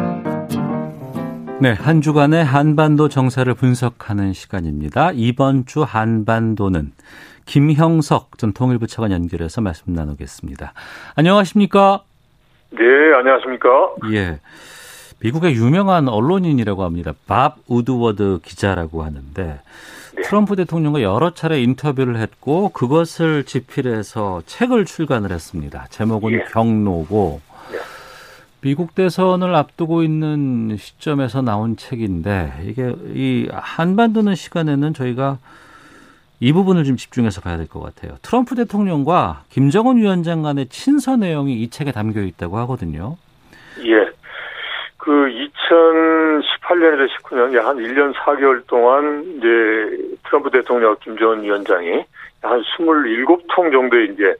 네, 1.61 1.73
한 1.73 2.01
주간의 2.01 2.43
한반도 2.43 3.07
정세를 3.07 3.53
분석하는 3.53 4.33
시간입니다. 4.33 5.11
이번 5.13 5.67
주 5.67 5.83
한반도는 5.83 6.91
김형석 7.45 8.39
전 8.39 8.51
통일부 8.51 8.87
차관 8.87 9.11
연결해서 9.11 9.61
말씀 9.61 9.93
나누겠습니다. 9.93 10.73
안녕하십니까? 11.15 12.01
네, 12.71 12.79
안녕하십니까? 13.15 13.69
예. 14.11 14.39
미국의 15.19 15.53
유명한 15.53 16.07
언론인이라고 16.07 16.83
합니다. 16.83 17.13
밥 17.27 17.57
우드워드 17.67 18.39
기자라고 18.43 19.03
하는데 19.03 19.59
네. 20.15 20.21
트럼프 20.23 20.55
대통령과 20.55 21.03
여러 21.03 21.35
차례 21.35 21.61
인터뷰를 21.61 22.17
했고 22.17 22.69
그것을 22.69 23.43
집필해서 23.43 24.41
책을 24.47 24.85
출간을 24.85 25.29
했습니다. 25.29 25.85
제목은 25.91 26.31
예. 26.31 26.45
경로고 26.51 27.39
네. 27.39 27.50
미국 28.61 28.93
대선을 28.93 29.55
앞두고 29.55 30.03
있는 30.03 30.77
시점에서 30.77 31.41
나온 31.41 31.77
책인데 31.77 32.61
이게 32.63 32.93
이 33.13 33.49
한반도는 33.51 34.35
시간에는 34.35 34.93
저희가 34.93 35.37
이 36.39 36.53
부분을 36.53 36.83
좀 36.83 36.95
집중해서 36.95 37.41
봐야 37.41 37.57
될 37.57 37.67
것 37.67 37.81
같아요. 37.81 38.17
트럼프 38.21 38.55
대통령과 38.55 39.43
김정은 39.49 39.97
위원장 39.97 40.43
간의 40.43 40.67
친서 40.67 41.15
내용이 41.17 41.53
이 41.61 41.69
책에 41.69 41.91
담겨 41.91 42.21
있다고 42.21 42.57
하거든요. 42.59 43.17
예. 43.83 44.09
그 44.97 45.11
2018년에서 45.11 47.07
19년 47.17 47.59
한 47.61 47.77
1년 47.77 48.13
4개월 48.13 48.65
동안 48.67 49.23
이제 49.37 50.17
트럼프 50.27 50.51
대통령 50.51 50.95
김정은 51.03 51.41
위원장이 51.41 52.03
한 52.41 52.61
27통 52.61 53.71
정도의 53.71 54.13
이제 54.13 54.35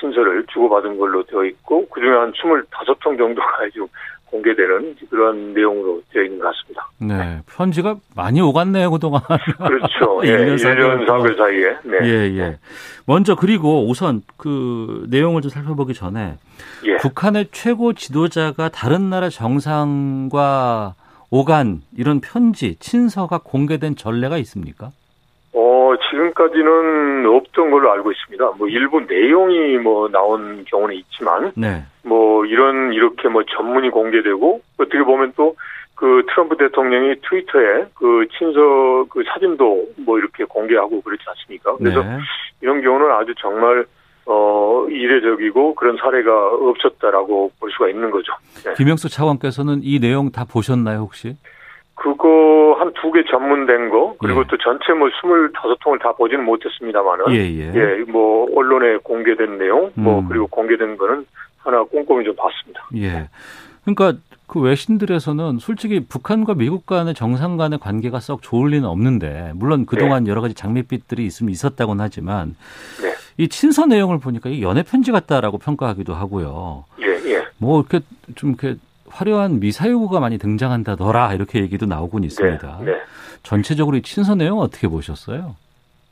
친서를 0.00 0.44
주고받은 0.52 0.98
걸로 0.98 1.22
되어 1.24 1.44
있고 1.44 1.86
그중에 1.88 2.10
한 2.10 2.32
25통 2.32 3.18
정도가 3.18 3.68
지금 3.72 3.86
공개되는 4.30 4.96
그런 5.10 5.52
내용으로 5.54 6.00
되어 6.12 6.22
있는 6.22 6.38
것 6.38 6.52
같습니다. 6.52 6.88
네. 6.98 7.40
편지가 7.46 7.96
많이 8.14 8.40
오갔네요, 8.40 8.90
그동안. 8.90 9.22
그렇죠. 9.58 10.20
예, 10.24 10.36
1년 10.36 10.54
4개월, 10.54 11.06
4개월 11.06 11.36
사이에. 11.36 11.76
네. 11.82 11.98
예, 12.04 12.38
예. 12.38 12.58
먼저 13.06 13.34
그리고 13.34 13.88
우선 13.88 14.22
그 14.36 15.06
내용을 15.10 15.42
좀 15.42 15.50
살펴보기 15.50 15.94
전에 15.94 16.36
예. 16.84 16.96
북한의 16.98 17.48
최고 17.52 17.92
지도자가 17.92 18.68
다른 18.68 19.10
나라 19.10 19.28
정상과 19.28 20.94
오간 21.30 21.82
이런 21.96 22.20
편지, 22.20 22.76
친서가 22.76 23.40
공개된 23.42 23.96
전례가 23.96 24.36
있습니까? 24.38 24.90
어, 25.52 25.94
지금까지는 26.10 27.26
없던 27.26 27.70
걸로 27.70 27.90
알고 27.92 28.12
있습니다. 28.12 28.52
뭐 28.56 28.68
일부 28.68 29.00
내용이 29.00 29.78
뭐 29.78 30.08
나온 30.08 30.64
경우는 30.64 30.94
있지만, 30.94 31.52
네. 31.56 31.82
뭐 32.04 32.44
이런 32.46 32.92
이렇게 32.92 33.28
뭐 33.28 33.42
전문이 33.44 33.90
공개되고 33.90 34.60
어떻게 34.78 35.02
보면 35.02 35.32
또 35.36 35.54
그 36.00 36.24
트럼프 36.30 36.56
대통령이 36.56 37.16
트위터에 37.28 37.84
그 37.94 38.26
친서 38.38 39.04
그 39.10 39.22
사진도 39.26 39.86
뭐 39.98 40.18
이렇게 40.18 40.44
공개하고 40.44 41.02
그렇지 41.02 41.22
않습니까? 41.28 41.76
그래서 41.76 42.02
네. 42.02 42.16
이런 42.62 42.80
경우는 42.80 43.12
아주 43.12 43.34
정말 43.38 43.84
어 44.24 44.86
이례적이고 44.88 45.74
그런 45.74 45.98
사례가 45.98 46.54
없었다라고 46.54 47.52
볼 47.60 47.70
수가 47.72 47.90
있는 47.90 48.10
거죠. 48.10 48.32
네. 48.64 48.72
김영수 48.78 49.10
차관께서는 49.10 49.80
이 49.82 50.00
내용 50.00 50.32
다 50.32 50.46
보셨나요 50.50 51.00
혹시? 51.00 51.36
그거 52.00 52.76
한 52.78 52.92
두 52.94 53.12
개 53.12 53.22
전문된 53.30 53.90
거 53.90 54.14
그리고 54.18 54.40
예. 54.40 54.44
또 54.48 54.56
전체 54.56 54.92
뭐 54.94 55.08
스물다섯 55.20 55.78
통을 55.80 55.98
다 55.98 56.12
보지는 56.12 56.44
못했습니다만은 56.44 57.24
예, 57.30 57.36
예. 57.36 57.72
예, 57.74 58.04
뭐 58.10 58.48
언론에 58.56 58.96
공개된 59.02 59.58
내용 59.58 59.90
뭐 59.94 60.20
음. 60.20 60.28
그리고 60.28 60.46
공개된 60.46 60.96
거는 60.96 61.26
하나 61.58 61.82
꼼꼼히 61.84 62.24
좀 62.24 62.34
봤습니다. 62.36 62.86
예. 62.96 63.28
그러니까 63.84 64.18
그 64.46 64.60
외신들에서는 64.60 65.58
솔직히 65.58 66.00
북한과 66.06 66.54
미국 66.54 66.86
간의 66.86 67.14
정상 67.14 67.56
간의 67.58 67.78
관계가 67.78 68.18
썩 68.20 68.42
좋을 68.42 68.70
리는 68.70 68.88
없는데 68.88 69.52
물론 69.54 69.84
그동안 69.86 70.24
네. 70.24 70.30
여러 70.30 70.40
가지 70.40 70.54
장밋빛들이 70.54 71.24
있으면 71.26 71.50
있었다고는 71.52 72.02
하지만 72.02 72.56
네. 73.02 73.12
이 73.36 73.48
친서 73.48 73.86
내용을 73.86 74.18
보니까 74.18 74.48
이 74.48 74.62
연애 74.62 74.82
편지 74.82 75.12
같다라고 75.12 75.58
평가하기도 75.58 76.14
하고요. 76.14 76.84
예, 77.00 77.06
예. 77.30 77.42
뭐 77.58 77.80
이렇게 77.80 78.04
좀 78.36 78.50
이렇게 78.58 78.78
화려한 79.10 79.60
미사일구가 79.60 80.20
많이 80.20 80.38
등장한다더라 80.38 81.34
이렇게 81.34 81.60
얘기도 81.60 81.86
나오곤 81.86 82.24
있습니다. 82.24 82.78
네, 82.80 82.92
네. 82.92 83.00
전체적으로 83.42 83.96
이 83.96 84.02
친서 84.02 84.34
내용 84.34 84.58
어떻게 84.58 84.88
보셨어요? 84.88 85.56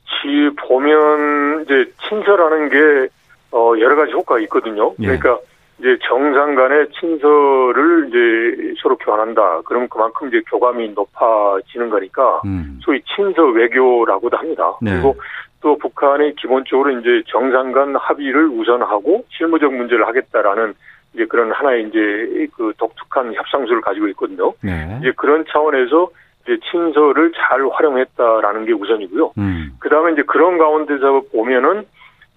지 0.05 0.49
보면 0.67 1.63
이제 1.63 1.91
친서라는 2.07 2.69
게 2.69 3.09
어, 3.51 3.73
여러 3.79 3.95
가지 3.95 4.11
효과가 4.11 4.39
있거든요. 4.41 4.93
예. 4.99 5.05
그러니까 5.05 5.39
이제 5.79 5.97
정상 6.03 6.55
간의 6.55 6.89
친서를 6.99 8.09
이제 8.09 8.73
서로 8.81 8.97
교환한다. 8.97 9.61
그럼 9.61 9.87
그만큼 9.87 10.27
이제 10.27 10.41
교감이 10.49 10.89
높아지는 10.89 11.89
거니까 11.89 12.41
음. 12.45 12.79
소위 12.83 13.01
친서 13.15 13.43
외교라고도 13.45 14.35
합니다. 14.37 14.77
네. 14.81 14.91
그리고 14.91 15.15
또 15.61 15.77
북한이 15.77 16.35
기본적으로 16.35 16.91
이제 16.99 17.23
정상 17.27 17.71
간 17.71 17.95
합의를 17.95 18.47
우선하고 18.49 19.25
실무적 19.29 19.73
문제를 19.73 20.07
하겠다라는 20.07 20.73
이제 21.13 21.25
그런 21.25 21.51
하나의 21.51 21.87
이제 21.87 22.47
그 22.55 22.73
독특한 22.77 23.33
협상수를 23.33 23.81
가지고 23.81 24.07
있거든요. 24.09 24.53
네. 24.61 24.97
이제 25.01 25.11
그런 25.15 25.43
차원에서 25.51 26.09
이제 26.43 26.57
친서를 26.71 27.31
잘 27.33 27.67
활용했다라는 27.67 28.65
게 28.65 28.73
우선이고요. 28.73 29.33
음. 29.37 29.71
그 29.79 29.89
다음에 29.89 30.13
이제 30.13 30.23
그런 30.23 30.57
가운데서 30.57 31.23
보면은 31.31 31.83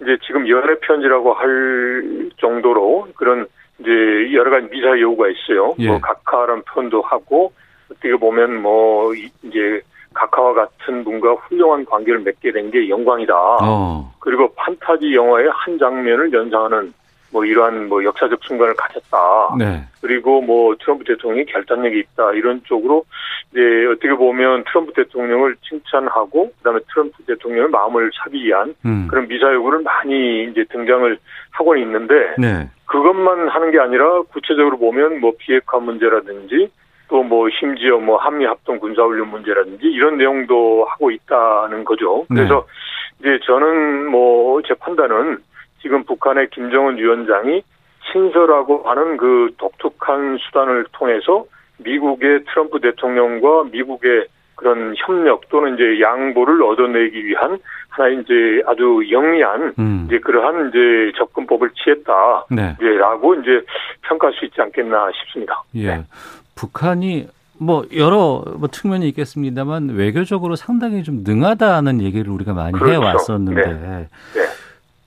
이제 0.00 0.16
지금 0.26 0.48
연애 0.48 0.74
편지라고 0.80 1.32
할 1.34 2.30
정도로 2.38 3.08
그런 3.14 3.46
이제 3.78 3.90
여러 4.32 4.50
가지 4.50 4.68
미사 4.70 4.98
여우가 4.98 5.28
있어요. 5.28 5.74
예. 5.78 5.88
뭐 5.88 6.00
각하라는 6.00 6.62
표현도 6.62 7.02
하고 7.02 7.52
어떻게 7.90 8.14
보면 8.16 8.60
뭐 8.62 9.12
이제 9.14 9.80
각하와 10.14 10.54
같은 10.54 11.04
분과 11.04 11.32
훌륭한 11.34 11.84
관계를 11.84 12.20
맺게 12.20 12.52
된 12.52 12.70
게 12.70 12.88
영광이다. 12.88 13.34
어. 13.62 14.12
그리고 14.18 14.52
판타지 14.54 15.14
영화의 15.14 15.48
한 15.52 15.78
장면을 15.78 16.32
연상하는 16.32 16.92
뭐 17.32 17.44
이러한 17.44 17.88
뭐 17.88 18.04
역사적 18.04 18.44
순간을 18.44 18.74
가졌다. 18.74 19.56
네. 19.58 19.84
그리고 20.00 20.42
뭐 20.42 20.76
트럼프 20.78 21.04
대통령이 21.04 21.46
결단력이 21.46 21.98
있다. 21.98 22.32
이런 22.32 22.62
쪽으로 22.64 23.04
이제 23.50 23.86
어떻게 23.86 24.10
보면 24.10 24.64
트럼프 24.68 24.92
대통령을 24.92 25.56
칭찬하고 25.68 26.52
그다음에 26.58 26.80
트럼프 26.92 27.22
대통령의 27.24 27.70
마음을 27.70 28.10
사기 28.22 28.44
위한 28.44 28.74
음. 28.84 29.08
그런 29.08 29.26
미사 29.28 29.52
여구를 29.52 29.80
많이 29.80 30.44
이제 30.44 30.64
등장을 30.70 31.18
하고 31.50 31.76
있는데 31.76 32.34
네. 32.38 32.68
그것만 32.86 33.48
하는 33.48 33.70
게 33.70 33.80
아니라 33.80 34.22
구체적으로 34.22 34.76
보면 34.78 35.20
뭐 35.20 35.32
비핵화 35.38 35.78
문제라든지 35.78 36.70
또 37.08 37.22
뭐 37.22 37.48
심지어 37.50 37.98
뭐 37.98 38.16
한미 38.16 38.46
합동 38.46 38.78
군사훈련 38.78 39.28
문제라든지 39.28 39.86
이런 39.86 40.16
내용도 40.16 40.86
하고 40.88 41.10
있다는 41.10 41.84
거죠. 41.84 42.24
네. 42.30 42.36
그래서 42.36 42.66
네. 43.18 43.34
이제 43.36 43.44
저는 43.46 44.06
뭐 44.06 44.60
제 44.62 44.74
판단은 44.74 45.38
지금 45.82 46.04
북한의 46.04 46.50
김정은 46.50 46.96
위원장이 46.96 47.62
친서라고 48.12 48.82
하는 48.84 49.16
그 49.16 49.50
독특한 49.58 50.38
수단을 50.38 50.86
통해서 50.92 51.44
미국의 51.78 52.44
트럼프 52.44 52.80
대통령과 52.80 53.64
미국의 53.64 54.26
그런 54.54 54.94
협력 54.96 55.48
또는 55.48 55.74
이제 55.74 56.00
양보를 56.00 56.62
얻어내기 56.62 57.26
위한 57.26 57.58
하나의 57.88 58.20
이제 58.22 58.62
아주 58.66 59.02
영리한 59.10 59.74
음. 59.78 60.04
이제 60.06 60.18
그러한 60.20 60.68
이제 60.68 61.12
접근법을 61.18 61.70
취했다. 61.70 62.46
네. 62.50 62.76
라고 62.98 63.34
이제 63.34 63.64
평가할 64.02 64.34
수 64.34 64.44
있지 64.44 64.60
않겠나 64.60 65.10
싶습니다. 65.12 65.62
예. 65.74 65.86
네. 65.88 66.04
북한이 66.54 67.26
뭐 67.58 67.84
여러 67.96 68.44
뭐 68.56 68.68
측면이 68.68 69.08
있겠습니다만 69.08 69.90
외교적으로 69.90 70.56
상당히 70.56 71.02
좀 71.02 71.22
능하다는 71.24 72.00
얘기를 72.02 72.30
우리가 72.32 72.54
많이 72.54 72.72
그렇죠. 72.72 72.92
해 72.92 72.96
왔었는데 72.96 73.66
네. 73.66 74.08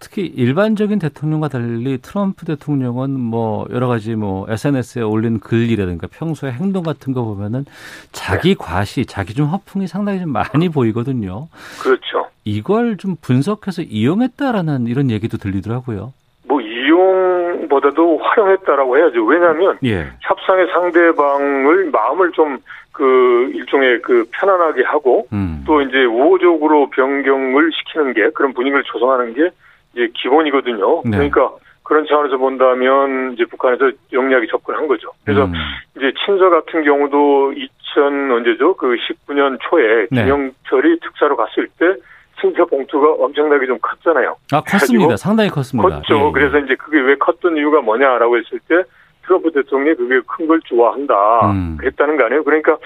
네. 0.06 0.10
특히 0.10 0.26
일반적인 0.26 1.00
대통령과 1.00 1.48
달리 1.48 1.98
트럼프 1.98 2.46
대통령은 2.46 3.20
뭐 3.20 3.66
여러 3.72 3.88
가지 3.88 4.16
뭐 4.16 4.46
SNS에 4.48 5.02
올린 5.02 5.40
글이라든가 5.40 6.08
평소의 6.08 6.54
행동 6.54 6.84
같은 6.84 7.14
거 7.14 7.24
보면은 7.24 7.66
자기 8.12 8.50
네. 8.50 8.56
과시, 8.58 9.06
자기 9.06 9.34
좀 9.34 9.48
허풍이 9.48 9.88
상당히 9.88 10.20
좀 10.20 10.32
많이 10.32 10.70
보이거든요. 10.70 11.48
그렇죠. 11.82 12.28
이걸 12.44 12.98
좀 12.98 13.16
분석해서 13.22 13.82
이용했다라는 13.82 14.88
이런 14.88 15.10
얘기도 15.10 15.38
들리더라고요. 15.38 16.14
뭐 16.48 16.62
이용보다도 16.62 18.20
활용했다라고 18.20 18.98
해야죠. 18.98 19.26
왜냐하면 19.26 19.78
예. 19.84 20.08
협상의 20.22 20.68
상대방을 20.68 21.90
마음을 21.92 22.32
좀 22.34 22.60
그 22.96 23.52
일종의 23.54 24.02
그 24.02 24.26
편안하게 24.32 24.84
하고 24.84 25.28
음. 25.34 25.64
또 25.68 25.82
이제 25.82 26.06
우호적으로 26.06 26.90
변경을 26.92 27.72
시키는 27.74 28.14
게 28.14 28.30
그런 28.30 28.54
분위기를 28.54 28.84
조성하는 28.86 29.34
게 29.34 29.50
이제 29.96 30.10
기본이거든요. 30.14 31.02
네. 31.06 31.12
그러니까 31.18 31.52
그런 31.84 32.06
차원에서 32.08 32.38
본다면 32.38 33.34
이제 33.34 33.46
북한에서 33.46 33.92
영리하게 34.12 34.48
접근한 34.48 34.88
거죠. 34.88 35.10
그래서 35.24 35.46
음. 35.46 35.54
이제 35.96 36.12
친서 36.26 36.50
같은 36.50 36.84
경우도 36.84 37.54
2000 37.54 38.32
언제죠? 38.32 38.76
그 38.76 38.96
19년 38.96 39.58
초에 39.62 40.08
네. 40.12 40.24
김영철이 40.24 41.00
특사로 41.00 41.38
갔을 41.38 41.68
때 41.80 41.94
친서 42.42 42.66
봉투가 42.66 43.24
엄청나게 43.24 43.66
좀 43.66 43.78
컸잖아요. 43.80 44.36
아 44.52 44.62
컸습니다. 44.62 45.16
상당히 45.16 45.50
컸습니다. 45.50 45.88
컸죠. 45.88 46.16
예, 46.16 46.28
예. 46.28 46.32
그래서 46.34 46.58
이제 46.60 46.76
그게 46.76 47.00
왜 47.00 47.16
컸던 47.16 47.56
이유가 47.56 47.82
뭐냐라고 47.82 48.38
했을 48.38 48.60
때 48.68 48.84
트럼프 49.26 49.52
대통령이 49.52 49.96
그게 49.96 50.20
큰 50.28 50.46
걸 50.48 50.60
좋아한다. 50.66 51.52
음. 51.52 51.78
그랬다는 51.80 52.18
거 52.18 52.26
아니에요. 52.26 52.44
그러니까 52.44 52.78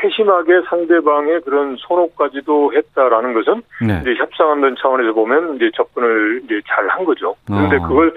세심하게 0.00 0.60
상대방의 0.68 1.40
그런 1.42 1.76
선호까지도 1.80 2.74
했다라는 2.74 3.32
것은 3.32 3.62
네. 3.86 3.98
이제 4.02 4.14
협상하는 4.16 4.76
차원에서 4.78 5.12
보면 5.14 5.56
이제 5.56 5.70
접근을 5.74 6.42
이제 6.44 6.60
잘 6.68 6.86
한 6.88 7.04
거죠. 7.04 7.34
그런데 7.46 7.76
어. 7.76 7.88
그걸 7.88 8.12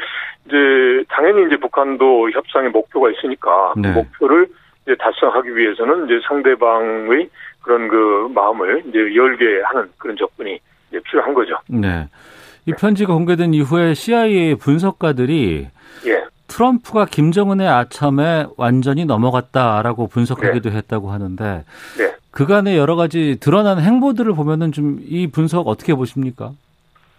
이제 0.46 1.04
당연히 1.10 1.46
이제 1.48 1.56
북한도 1.58 2.32
협상의 2.32 2.70
목표가 2.72 3.10
있으니까 3.12 3.74
네. 3.78 3.94
그 3.94 4.00
목표를 4.00 4.48
이제 4.86 4.96
달성하기 4.96 5.56
위해서는 5.56 6.06
이제 6.06 6.20
상대방의 6.28 7.30
그런 7.62 7.88
그 7.88 8.30
마음을 8.34 8.84
이제 8.88 9.16
열게 9.16 9.62
하는 9.64 9.88
그런 9.98 10.18
접근이 10.18 10.60
이제 10.90 11.00
필요한 11.06 11.34
거죠. 11.34 11.58
네. 11.70 12.08
이 12.66 12.74
편지가 12.74 13.14
공개된 13.14 13.54
이후에 13.54 13.94
CIA 13.94 14.56
분석가들이 14.56 15.68
예. 16.08 16.19
트럼프가 16.50 17.06
김정은의 17.06 17.68
아첨에 17.68 18.48
완전히 18.58 19.06
넘어갔다라고 19.06 20.08
분석하기도 20.08 20.72
했다고 20.72 21.12
하는데 21.12 21.64
네. 21.98 22.16
그간의 22.32 22.78
여러 22.78 22.96
가지 22.96 23.38
드러난 23.40 23.80
행보들을 23.80 24.34
보면은 24.34 24.72
좀 24.72 25.00
이 25.08 25.28
분석 25.28 25.68
어떻게 25.68 25.94
보십니까? 25.96 26.52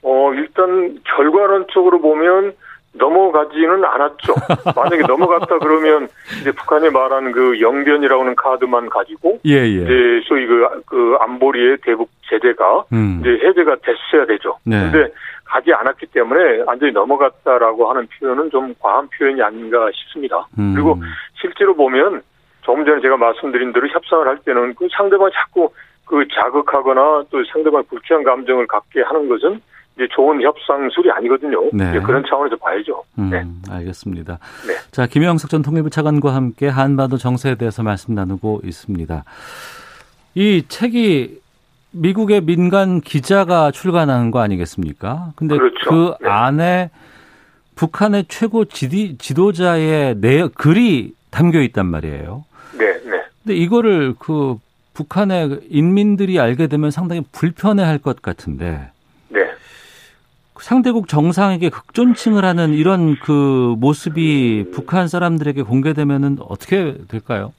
어, 0.03 0.33
일단 0.35 0.99
결과론적으로 1.17 2.01
보면 2.01 2.55
넘어가지는 2.93 3.85
않았죠. 3.85 4.35
만약에 4.75 5.03
넘어갔다 5.07 5.59
그러면 5.59 6.09
이제 6.41 6.51
북한이 6.53 6.91
말하는 6.91 7.33
그 7.33 7.61
영변이라고 7.61 8.23
하는 8.23 8.35
카드만 8.35 8.89
가지고 8.89 9.41
예, 9.47 9.55
예. 9.55 9.67
이제 9.67 10.21
소위 10.27 10.47
그, 10.47 10.83
그 10.87 11.17
안보리의 11.21 11.79
대북 11.85 12.11
제재가 12.29 12.85
음. 12.93 13.21
이제 13.21 13.31
해제가 13.47 13.77
됐어야 13.83 14.27
되죠. 14.27 14.57
네. 14.65 14.91
근데 14.91 15.13
가지 15.45 15.73
않았기 15.73 16.07
때문에 16.07 16.63
완전히 16.67 16.93
넘어갔다라고 16.93 17.91
하는 17.91 18.07
표현은 18.19 18.51
좀 18.51 18.75
과한 18.81 19.09
표현이 19.09 19.43
아닌가 19.43 19.89
싶습니다. 19.93 20.47
음. 20.59 20.75
그리고 20.75 21.01
실제로 21.41 21.75
보면 21.75 22.23
조금 22.63 22.85
전에 22.85 23.01
제가 23.01 23.17
말씀드린 23.17 23.73
대로 23.73 23.89
협상을 23.89 24.27
할 24.27 24.39
때는 24.39 24.75
그 24.75 24.87
상대방이 24.97 25.31
자꾸 25.35 25.71
그 26.05 26.27
자극하거나 26.33 27.25
또 27.31 27.45
상대방 27.53 27.85
불쾌한 27.89 28.25
감정을 28.25 28.67
갖게 28.67 29.03
하는 29.03 29.29
것은 29.29 29.61
이제 30.01 30.09
좋은 30.15 30.41
협상술이 30.43 31.11
아니거든요. 31.11 31.69
네. 31.75 32.01
그런 32.01 32.25
차원에서 32.27 32.57
봐야죠. 32.57 33.05
음, 33.19 33.29
네. 33.31 33.45
알겠습니다. 33.71 34.39
네. 34.67 34.75
자, 34.91 35.07
김영석 35.07 35.51
전 35.51 35.61
통일부 35.61 35.91
차관과 35.91 36.35
함께 36.35 36.69
한반도 36.69 37.19
정세에 37.19 37.57
대해서 37.57 37.83
말씀 37.83 38.15
나누고 38.15 38.63
있습니다. 38.65 39.25
이 40.37 40.63
책이 40.67 41.39
미국의 41.93 42.41
민간 42.43 43.01
기자가 43.03 43.71
출간한 43.73 44.31
거 44.31 44.41
아니겠습니까? 44.41 45.33
근데 45.37 45.59
그렇죠. 45.59 45.91
그 45.91 46.15
네. 46.23 46.31
안에 46.31 46.91
북한의 47.75 48.25
최고 48.29 48.65
지디, 48.65 49.19
지도자의 49.19 50.17
내 50.21 50.49
글이 50.49 51.13
담겨 51.31 51.61
있단 51.61 51.87
말이에요. 51.87 52.45
네, 52.79 52.87
네. 53.05 53.23
근데 53.43 53.55
이거를 53.57 54.15
그 54.19 54.57
북한의 54.95 55.61
인민들이 55.69 56.39
알게 56.41 56.69
되면 56.69 56.91
상당히 56.91 57.23
불편해 57.33 57.83
할 57.83 57.99
것 57.99 58.23
같은데 58.23 58.71
네. 58.71 58.91
상대국 60.61 61.09
정상에게 61.09 61.71
극존칭을 61.71 62.45
하는 62.45 62.75
이런 62.75 63.17
그 63.17 63.75
모습이 63.79 64.71
북한 64.73 65.09
사람들에게 65.09 65.63
공개되면은 65.63 66.39
어떻게 66.49 66.95
될까요? 67.11 67.53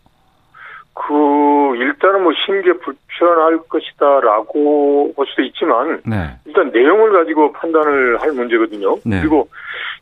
그 0.93 1.75
일단은 1.77 2.23
뭐 2.23 2.31
심기에 2.45 2.73
불편할 2.73 3.59
것이다라고 3.67 5.13
볼 5.15 5.25
수도 5.27 5.41
있지만 5.43 6.01
네. 6.05 6.35
일단 6.45 6.69
내용을 6.71 7.11
가지고 7.11 7.51
판단을 7.53 8.21
할 8.21 8.31
문제거든요. 8.33 8.97
네. 9.05 9.19
그리고 9.19 9.49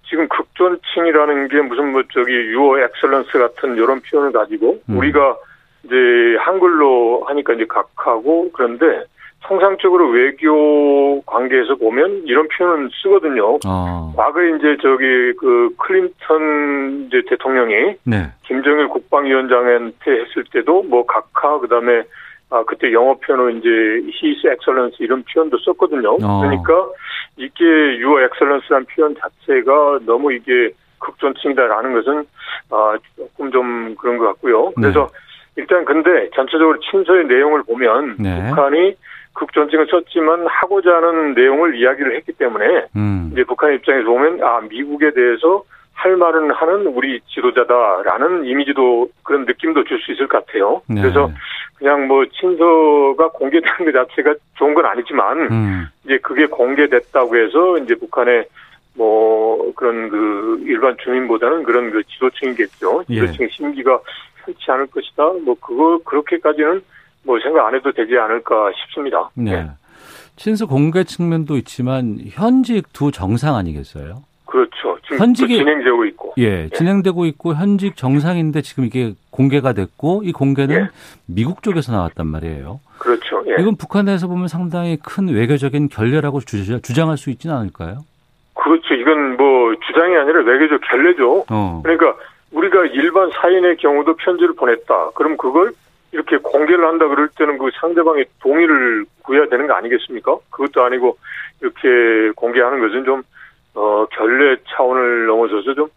지금 0.09 0.27
극존칭이라는 0.27 1.47
게 1.49 1.61
무슨 1.61 1.91
뭐 1.91 2.03
저기 2.11 2.31
유어 2.31 2.79
엑셀런스 2.79 3.37
같은 3.37 3.75
이런 3.75 4.01
표현을 4.01 4.31
가지고 4.31 4.79
음. 4.89 4.97
우리가 4.97 5.37
이제 5.83 5.95
한글로 6.39 7.25
하니까 7.27 7.53
이제 7.53 7.65
각하고 7.67 8.51
그런데 8.51 9.05
통상적으로 9.43 10.09
외교 10.09 11.21
관계에서 11.21 11.75
보면 11.75 12.23
이런 12.25 12.47
표현은 12.49 12.89
쓰거든요. 13.01 13.57
어. 13.65 14.13
과거에 14.15 14.49
이제 14.57 14.77
저기 14.81 15.33
그 15.39 15.69
클린턴 15.77 17.07
이제 17.07 17.21
대통령이 17.29 17.95
네. 18.03 18.27
김정일 18.43 18.87
국방위원장한테 18.89 20.11
했을 20.11 20.43
때도 20.51 20.83
뭐 20.83 21.05
각하 21.05 21.59
그다음에 21.59 22.03
아 22.51 22.63
그때 22.65 22.91
영어 22.91 23.15
표현으로 23.15 23.51
이제 23.51 23.69
His 23.69 24.45
Excellency 24.45 25.05
이런 25.05 25.23
표현도 25.23 25.57
썼거든요. 25.59 26.17
어. 26.21 26.41
그러니까 26.41 26.89
이게 27.37 27.63
Your 28.03 28.23
Excellency라는 28.23 28.85
표현 28.93 29.15
자체가 29.15 29.99
너무 30.05 30.33
이게 30.33 30.71
극존칭이다라는 30.99 31.93
것은 31.93 32.25
아 32.71 32.97
조금 33.15 33.51
좀 33.51 33.95
그런 33.95 34.17
것 34.17 34.25
같고요. 34.25 34.71
그래서 34.71 35.07
일단 35.55 35.85
근데 35.85 36.29
전체적으로 36.35 36.79
친서의 36.79 37.25
내용을 37.25 37.63
보면 37.63 38.17
네. 38.19 38.49
북한이 38.49 38.95
극존칭을 39.39 39.87
썼지만 39.89 40.45
하고자 40.47 40.97
하는 40.97 41.33
내용을 41.33 41.75
이야기를 41.75 42.15
했기 42.17 42.33
때문에 42.33 42.85
음. 42.95 43.29
이제 43.31 43.43
북한 43.45 43.73
입장에서 43.73 44.05
보면 44.09 44.43
아 44.43 44.61
미국에 44.69 45.11
대해서 45.11 45.63
할 45.93 46.15
말은 46.15 46.51
하는 46.51 46.87
우리 46.87 47.19
지도자다라는 47.27 48.45
이미지도 48.45 49.09
그런 49.23 49.45
느낌도 49.45 49.83
줄 49.83 49.99
수 49.99 50.13
있을 50.13 50.27
것 50.27 50.45
같아요. 50.45 50.81
네. 50.87 51.01
그래서 51.01 51.29
그냥 51.77 52.07
뭐 52.07 52.25
친서가 52.25 53.29
공개되는 53.29 53.77
것 53.85 53.91
자체가 53.91 54.35
좋은 54.57 54.73
건 54.73 54.85
아니지만 54.85 55.39
음. 55.51 55.87
이제 56.05 56.17
그게 56.19 56.45
공개됐다고 56.45 57.35
해서 57.37 57.77
이제 57.79 57.95
북한의 57.95 58.45
뭐 58.95 59.73
그런 59.75 60.09
그 60.09 60.61
일반 60.65 60.95
주민보다는 61.03 61.63
그런 61.63 61.91
그 61.91 62.03
지도층이겠죠. 62.03 63.03
예. 63.09 63.15
지도층의 63.15 63.49
심기가 63.51 63.99
편치 64.43 64.71
않을 64.71 64.87
것이다. 64.87 65.23
뭐 65.45 65.55
그거 65.59 65.99
그렇게까지는 66.05 66.81
뭐 67.23 67.39
생각 67.39 67.67
안 67.67 67.75
해도 67.75 67.91
되지 67.91 68.17
않을까 68.17 68.71
싶습니다. 68.81 69.29
네. 69.35 69.67
친서 70.35 70.65
공개 70.65 71.03
측면도 71.03 71.57
있지만 71.57 72.17
현직 72.29 72.93
두 72.93 73.11
정상 73.11 73.55
아니겠어요? 73.55 74.23
그렇죠. 74.45 74.97
지금 75.03 75.17
현직이- 75.19 75.57
또 75.57 75.63
진행되고 75.63 76.05
있고. 76.05 76.33
예, 76.37 76.69
진행되고 76.69 77.25
있고 77.25 77.53
현직 77.53 77.95
정상인데 77.95 78.61
지금 78.61 78.85
이게 78.85 79.13
공개가 79.31 79.73
됐고 79.73 80.21
이 80.23 80.31
공개는 80.31 80.75
예. 80.75 80.89
미국 81.27 81.61
쪽에서 81.61 81.91
나왔단 81.91 82.25
말이에요. 82.25 82.79
그렇죠. 82.97 83.43
예. 83.47 83.61
이건 83.61 83.75
북한에서 83.75 84.27
보면 84.27 84.47
상당히 84.47 84.97
큰 84.97 85.27
외교적인 85.27 85.89
결례라고 85.89 86.39
주- 86.41 86.81
주장할 86.81 87.17
수 87.17 87.29
있지는 87.29 87.55
않을까요? 87.55 87.99
그렇죠. 88.55 88.93
이건 88.95 89.37
뭐 89.37 89.73
주장이 89.87 90.15
아니라 90.15 90.41
외교적 90.43 90.81
결례죠. 90.89 91.45
어. 91.49 91.81
그러니까 91.83 92.15
우리가 92.51 92.85
일반 92.87 93.29
사인의 93.31 93.77
경우도 93.77 94.15
편지를 94.15 94.55
보냈다. 94.55 95.11
그럼 95.15 95.37
그걸 95.37 95.73
이렇게 96.11 96.37
공개를 96.37 96.85
한다 96.85 97.07
그럴 97.07 97.29
때는 97.29 97.57
그 97.57 97.69
상대방의 97.79 98.25
동의를 98.41 99.05
구해야 99.23 99.45
되는 99.47 99.67
거 99.67 99.73
아니겠습니까? 99.73 100.37
그것도 100.49 100.83
아니고 100.83 101.17
이렇게 101.61 102.31
공개하는 102.35 102.79
것은 102.79 103.05
좀 103.05 103.23
어, 103.75 104.05
결례 104.11 104.57
차원을 104.67 105.27
넘어서서 105.27 105.73
좀 105.75 105.87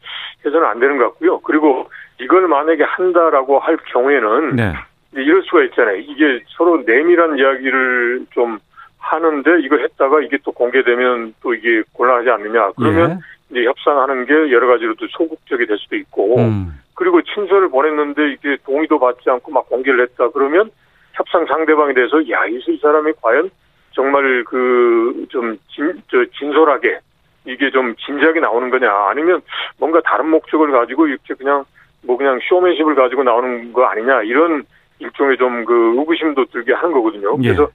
해서는 0.44 0.66
안 0.66 0.78
되는 0.78 0.98
것 0.98 1.04
같고요. 1.04 1.40
그리고 1.40 1.88
이걸 2.20 2.46
만약에 2.46 2.84
한다라고 2.84 3.58
할 3.58 3.76
경우에는 3.76 4.56
네. 4.56 4.72
이럴 5.12 5.42
수가 5.42 5.64
있잖아요. 5.64 5.96
이게 5.96 6.42
서로 6.56 6.82
내밀한 6.86 7.38
이야기를 7.38 8.26
좀 8.30 8.58
하는데 8.98 9.60
이거 9.62 9.76
했다가 9.76 10.20
이게 10.22 10.38
또 10.44 10.52
공개되면 10.52 11.34
또 11.42 11.54
이게 11.54 11.82
곤란하지 11.92 12.30
않느냐. 12.30 12.70
그러면 12.76 13.20
이제 13.50 13.64
협상하는 13.64 14.26
게 14.26 14.32
여러 14.52 14.66
가지로 14.68 14.94
또 14.94 15.06
소극적이 15.08 15.66
될 15.66 15.76
수도 15.78 15.96
있고 15.96 16.36
예. 16.38 16.44
음. 16.44 16.81
그리고 16.94 17.20
친서를 17.22 17.68
보냈는데 17.70 18.32
이게 18.32 18.56
동의도 18.64 18.98
받지 18.98 19.28
않고 19.30 19.50
막 19.52 19.68
공개를 19.68 20.02
했다 20.02 20.28
그러면 20.30 20.70
협상 21.14 21.46
상대방에 21.46 21.94
대해서 21.94 22.16
야, 22.30 22.44
이 22.46 22.78
사람이 22.80 23.12
과연 23.20 23.50
정말 23.92 24.44
그 24.44 25.26
좀 25.28 25.56
진, 25.74 26.02
저 26.10 26.24
진솔하게 26.38 26.98
이게 27.44 27.70
좀 27.70 27.94
진지하게 27.96 28.40
나오는 28.40 28.70
거냐 28.70 28.90
아니면 29.10 29.40
뭔가 29.78 30.00
다른 30.04 30.28
목적을 30.30 30.70
가지고 30.70 31.06
이렇게 31.06 31.34
그냥 31.34 31.64
뭐 32.04 32.16
그냥 32.16 32.38
쇼맨십을 32.48 32.94
가지고 32.94 33.22
나오는 33.24 33.72
거 33.72 33.84
아니냐 33.84 34.22
이런 34.22 34.64
일종의 34.98 35.36
좀 35.38 35.64
그 35.64 35.94
의구심도 35.98 36.44
들게 36.46 36.72
하는 36.72 36.92
거거든요. 36.92 37.36
예. 37.42 37.48
그래서 37.54 37.68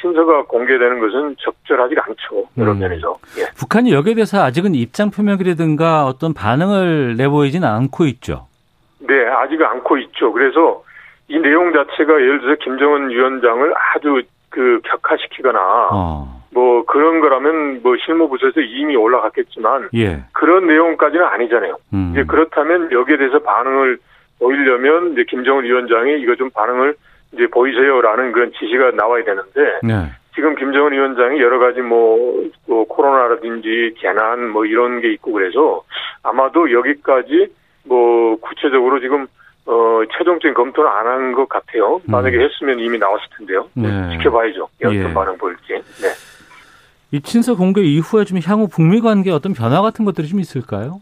친서가 0.00 0.42
공개되는 0.44 1.00
것은 1.00 1.36
적절하지 1.40 1.94
않죠. 1.98 2.48
여러 2.58 2.72
음. 2.72 2.78
면에서. 2.80 3.16
예. 3.38 3.46
북한이 3.56 3.92
여기에 3.92 4.14
대해서 4.14 4.42
아직은 4.42 4.74
입장 4.74 5.10
표명이라든가 5.10 6.04
어떤 6.06 6.34
반응을 6.34 7.16
내보이진 7.16 7.64
않고 7.64 8.04
있죠. 8.06 8.48
네, 8.98 9.26
아직 9.26 9.60
않고 9.62 9.98
있죠. 9.98 10.32
그래서 10.32 10.82
이 11.28 11.38
내용 11.38 11.72
자체가 11.72 12.14
예를 12.20 12.40
들어서 12.40 12.58
김정은 12.62 13.10
위원장을 13.10 13.72
아주 13.76 14.22
그 14.50 14.80
격화시키거나 14.84 15.88
어. 15.92 16.42
뭐 16.52 16.84
그런 16.84 17.20
거라면 17.20 17.82
뭐 17.82 17.96
실무부서에서 17.96 18.60
이미 18.60 18.94
올라갔겠지만 18.94 19.88
예. 19.94 20.24
그런 20.32 20.66
내용까지는 20.68 21.24
아니잖아요. 21.24 21.76
음. 21.92 22.10
이제 22.12 22.24
그렇다면 22.24 22.92
여기에 22.92 23.16
대해서 23.16 23.40
반응을 23.40 23.98
보이려면 24.38 25.12
이제 25.12 25.24
김정은 25.28 25.64
위원장이 25.64 26.20
이거 26.20 26.36
좀 26.36 26.50
반응을 26.50 26.94
이제 27.32 27.46
보이세요라는 27.48 28.32
그런 28.32 28.52
지시가 28.52 28.92
나와야 28.92 29.24
되는데 29.24 29.80
네. 29.82 30.10
지금 30.34 30.54
김정은 30.54 30.92
위원장이 30.92 31.40
여러 31.40 31.58
가지 31.58 31.80
뭐, 31.80 32.44
뭐 32.66 32.84
코로나라든지 32.86 33.94
재난 34.00 34.48
뭐 34.48 34.64
이런 34.64 35.00
게 35.00 35.12
있고 35.12 35.32
그래서 35.32 35.82
아마도 36.22 36.70
여기까지 36.70 37.48
뭐 37.84 38.36
구체적으로 38.40 39.00
지금 39.00 39.26
어 39.66 40.00
최종적인 40.16 40.54
검토는 40.54 40.90
안 40.90 41.06
한 41.06 41.32
것 41.34 41.48
같아요. 41.48 42.00
만약에 42.06 42.36
음. 42.36 42.42
했으면 42.42 42.78
이미 42.80 42.98
나왔을 42.98 43.24
텐데요. 43.36 43.68
네. 43.74 43.88
지켜봐야죠. 44.16 44.68
어떤 44.84 44.94
예. 44.94 45.14
반응 45.14 45.38
보일지. 45.38 45.72
네. 46.02 46.08
이 47.12 47.20
친서 47.22 47.56
공개 47.56 47.80
이후에 47.80 48.24
좀 48.24 48.38
향후 48.44 48.68
북미 48.68 49.00
관계 49.00 49.30
어떤 49.30 49.52
변화 49.54 49.80
같은 49.82 50.04
것들이 50.04 50.26
좀 50.28 50.40
있을까요? 50.40 51.00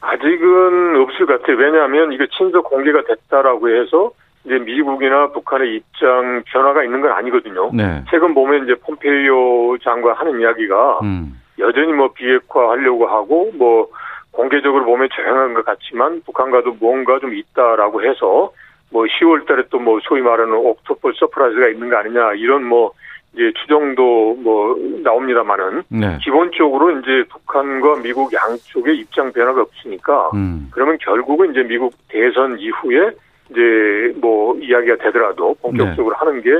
아직은 0.00 0.96
없을 0.96 1.26
것 1.26 1.40
같아요. 1.40 1.56
왜냐하면 1.56 2.12
이게 2.12 2.26
친서 2.38 2.62
공개가 2.62 3.02
됐다라고 3.04 3.68
해서 3.68 4.12
이제 4.44 4.58
미국이나 4.58 5.28
북한의 5.32 5.74
입장 5.76 6.42
변화가 6.46 6.84
있는 6.84 7.00
건 7.02 7.12
아니거든요. 7.12 7.70
네. 7.74 8.02
최근 8.10 8.32
보면 8.32 8.64
이제 8.64 8.74
폼페이오 8.76 9.76
장관 9.78 10.14
하는 10.16 10.40
이야기가 10.40 11.00
음. 11.02 11.38
여전히 11.58 11.92
뭐 11.92 12.10
비핵화하려고 12.14 13.06
하고 13.06 13.50
뭐 13.54 13.88
공개적으로 14.32 14.84
보면 14.84 15.08
조용한 15.12 15.54
것 15.54 15.64
같지만 15.64 16.22
북한과도 16.24 16.76
뭔가 16.80 17.18
좀 17.18 17.34
있다라고 17.34 18.02
해서 18.02 18.52
뭐 18.90 19.04
10월 19.04 19.46
달에 19.46 19.64
또 19.70 19.78
뭐 19.78 19.98
소위 20.02 20.20
말하는 20.20 20.52
October 20.54 21.12
surprise가 21.18 21.68
있는 21.68 21.90
거 21.90 21.96
아니냐 21.96 22.34
이런 22.34 22.64
뭐 22.64 22.92
이제 23.32 23.52
추정도 23.60 24.34
뭐 24.40 24.76
나옵니다만은 25.04 25.84
네. 25.88 26.18
기본적으로 26.22 26.90
이제 26.98 27.24
북한과 27.30 28.02
미국 28.02 28.32
양쪽의 28.32 28.98
입장 28.98 29.32
변화가 29.32 29.62
없으니까 29.62 30.30
음. 30.34 30.68
그러면 30.72 30.98
결국은 31.00 31.52
이제 31.52 31.62
미국 31.62 31.94
대선 32.08 32.58
이후에 32.58 33.10
이제 33.50 34.18
뭐 34.20 34.56
이야기가 34.56 34.96
되더라도 34.96 35.54
본격적으로 35.60 36.14
네. 36.14 36.18
하는 36.18 36.42
게 36.42 36.50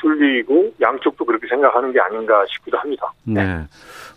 순리이고 0.00 0.72
양쪽도 0.80 1.24
그렇게 1.24 1.46
생각하는 1.48 1.92
게 1.92 2.00
아닌가 2.00 2.44
싶기도 2.48 2.78
합니다. 2.78 3.12
네. 3.24 3.44
네. 3.44 3.64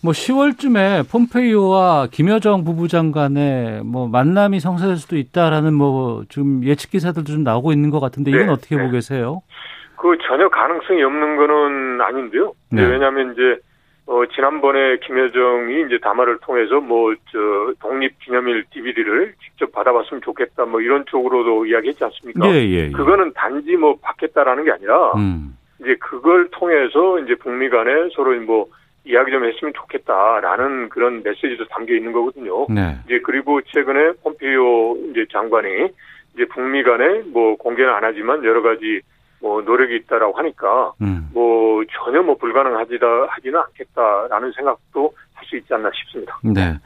뭐 0.03 0.11
10월쯤에 0.11 1.09
폼페이오와 1.11 2.07
김여정 2.11 2.63
부부장 2.63 3.11
간의 3.11 3.81
뭐 3.83 4.07
만남이 4.07 4.59
성사될 4.59 4.97
수도 4.97 5.17
있다라는 5.17 5.73
뭐 5.73 6.23
지금 6.29 6.63
예측 6.63 6.91
기사들도 6.91 7.31
좀 7.31 7.43
나오고 7.43 7.71
있는 7.71 7.89
것 7.89 7.99
같은데 7.99 8.31
이건 8.31 8.47
네. 8.47 8.51
어떻게 8.51 8.75
네. 8.75 8.81
보고 8.81 8.93
계세요? 8.93 9.41
그 9.95 10.17
전혀 10.27 10.47
가능성이 10.47 11.03
없는 11.03 11.35
거는 11.35 12.01
아닌데요. 12.01 12.53
네. 12.71 12.85
왜냐하면 12.85 13.33
이제 13.33 13.61
어, 14.09 14.25
지난번에 14.25 14.97
김여정이 15.05 15.85
이제 15.85 15.99
담화를 16.01 16.39
통해서 16.39 16.79
뭐, 16.79 17.13
저, 17.31 17.37
독립기념일 17.79 18.65
DVD를 18.71 19.35
직접 19.39 19.71
받아봤으면 19.71 20.23
좋겠다, 20.23 20.65
뭐 20.65 20.81
이런 20.81 21.05
쪽으로도 21.05 21.67
이야기했지 21.67 22.03
않습니까? 22.03 22.49
예, 22.49 22.55
예, 22.55 22.85
예. 22.85 22.89
그거는 22.89 23.33
단지 23.33 23.75
뭐 23.75 23.99
받겠다라는 24.01 24.65
게 24.65 24.71
아니라, 24.71 25.11
음. 25.13 25.55
이제 25.79 25.95
그걸 25.99 26.49
통해서 26.49 27.19
이제 27.19 27.35
북미 27.35 27.69
간에 27.69 28.09
서로 28.15 28.33
뭐 28.41 28.65
이야기 29.05 29.31
좀 29.31 29.45
했으면 29.45 29.73
좋겠다라는 29.75 30.89
그런 30.89 31.21
메시지도 31.21 31.65
담겨 31.67 31.93
있는 31.93 32.11
거거든요. 32.11 32.65
네. 32.67 32.97
이제 33.05 33.19
그리고 33.23 33.61
최근에 33.61 34.13
폼페이오 34.23 34.97
이제 35.11 35.25
장관이 35.31 35.87
이제 36.33 36.45
북미 36.45 36.81
간에 36.81 37.21
뭐 37.27 37.55
공개는 37.57 37.93
안 37.93 38.03
하지만 38.03 38.43
여러 38.43 38.61
가지 38.63 39.01
뭐 39.41 39.61
노력이 39.61 39.95
있다라고 39.95 40.37
하니까 40.37 40.91
음. 41.01 41.29
뭐 41.33 41.83
전혀 41.91 42.21
뭐 42.21 42.35
불가능하지다 42.37 43.05
하지는 43.29 43.59
않겠다라는 43.59 44.51
생각도 44.53 45.13
할 45.33 45.45
수 45.49 45.55
있지 45.55 45.73
않나 45.73 45.89
싶습니다. 45.95 46.37
네. 46.43 46.77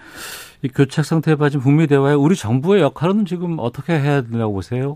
이 0.62 0.70
교착 0.70 1.04
상태에 1.04 1.36
빠진 1.36 1.60
북미 1.60 1.88
대화에 1.88 2.14
우리 2.14 2.36
정부의 2.36 2.82
역할은 2.82 3.26
지금 3.26 3.58
어떻게 3.60 3.94
해야 3.94 4.22
되냐고 4.22 4.54
보세요? 4.54 4.96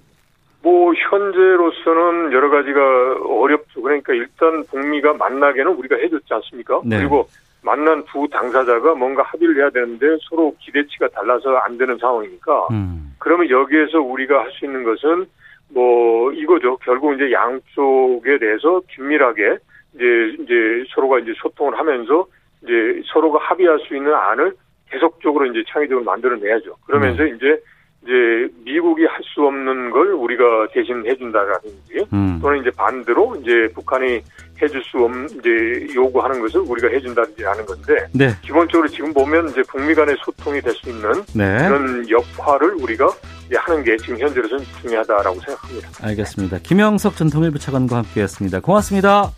뭐 0.61 0.93
현재로서는 0.93 2.31
여러 2.31 2.49
가지가 2.49 2.79
어렵죠. 3.27 3.81
그러니까 3.81 4.13
일단 4.13 4.63
북미가 4.69 5.13
만나게는 5.13 5.73
우리가 5.73 5.95
해줬지 5.95 6.33
않습니까? 6.33 6.81
네. 6.85 6.97
그리고 6.99 7.27
만난 7.63 8.03
두 8.05 8.27
당사자가 8.31 8.93
뭔가 8.95 9.23
합의를 9.23 9.57
해야 9.57 9.69
되는데 9.69 10.05
서로 10.29 10.55
기대치가 10.59 11.07
달라서 11.09 11.57
안 11.57 11.77
되는 11.77 11.97
상황이니까 11.97 12.67
음. 12.71 13.15
그러면 13.17 13.49
여기에서 13.49 13.99
우리가 13.99 14.39
할 14.39 14.51
수 14.51 14.65
있는 14.65 14.83
것은 14.83 15.25
뭐 15.73 16.31
이거죠. 16.31 16.77
결국 16.77 17.13
이제 17.15 17.31
양쪽에 17.31 18.39
대해서 18.39 18.81
긴밀하게 18.89 19.57
이제 19.95 20.35
이제 20.39 20.85
서로가 20.93 21.19
이제 21.19 21.33
소통을 21.37 21.77
하면서 21.77 22.25
이제 22.63 23.01
서로가 23.11 23.39
합의할 23.39 23.79
수 23.87 23.95
있는 23.95 24.13
안을 24.13 24.53
계속적으로 24.89 25.45
이제 25.47 25.63
창의적으로 25.69 26.05
만들어내야죠. 26.05 26.75
그러면서 26.85 27.23
음. 27.23 27.35
이제 27.35 27.61
이제 28.03 28.47
미국이 28.63 29.05
할 29.05 29.17
수 29.37 29.45
없는 29.45 29.91
걸 29.91 30.13
우리가 30.13 30.67
대신 30.71 31.05
해준다라든지 31.05 32.05
음. 32.11 32.39
또는 32.41 32.61
이제 32.61 32.71
반대로 32.75 33.35
이제 33.35 33.67
북한이 33.75 34.21
해줄 34.61 34.81
수 34.83 34.97
없는 34.97 35.27
이제 35.39 35.93
요구하는 35.95 36.39
것을 36.41 36.61
우리가 36.61 36.87
해준다든지 36.89 37.43
하는 37.43 37.65
건데 37.65 37.93
네. 38.11 38.35
기본적으로 38.41 38.87
지금 38.87 39.13
보면 39.13 39.49
이제 39.49 39.61
북미 39.67 39.93
간의 39.93 40.15
소통이 40.23 40.61
될 40.61 40.73
수 40.77 40.89
있는 40.89 41.11
네. 41.33 41.57
그런 41.67 42.07
역할을 42.09 42.75
우리가 42.81 43.09
하는 43.55 43.83
게 43.83 43.97
지금 43.97 44.19
현재로서는 44.19 44.63
중요하다라고 44.81 45.39
생각합니다. 45.39 45.89
알겠습니다. 46.03 46.59
김영석 46.59 47.15
전 47.15 47.29
통일부 47.29 47.57
차관과 47.59 47.97
함께했습니다. 47.97 48.59
고맙습니다. 48.59 49.31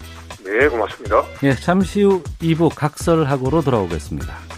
네, 0.43 0.67
고맙습니다. 0.67 1.23
예, 1.43 1.53
잠시 1.53 2.01
후 2.03 2.23
2부 2.41 2.71
각설하고로 2.75 3.61
돌아오겠습니다. 3.61 4.48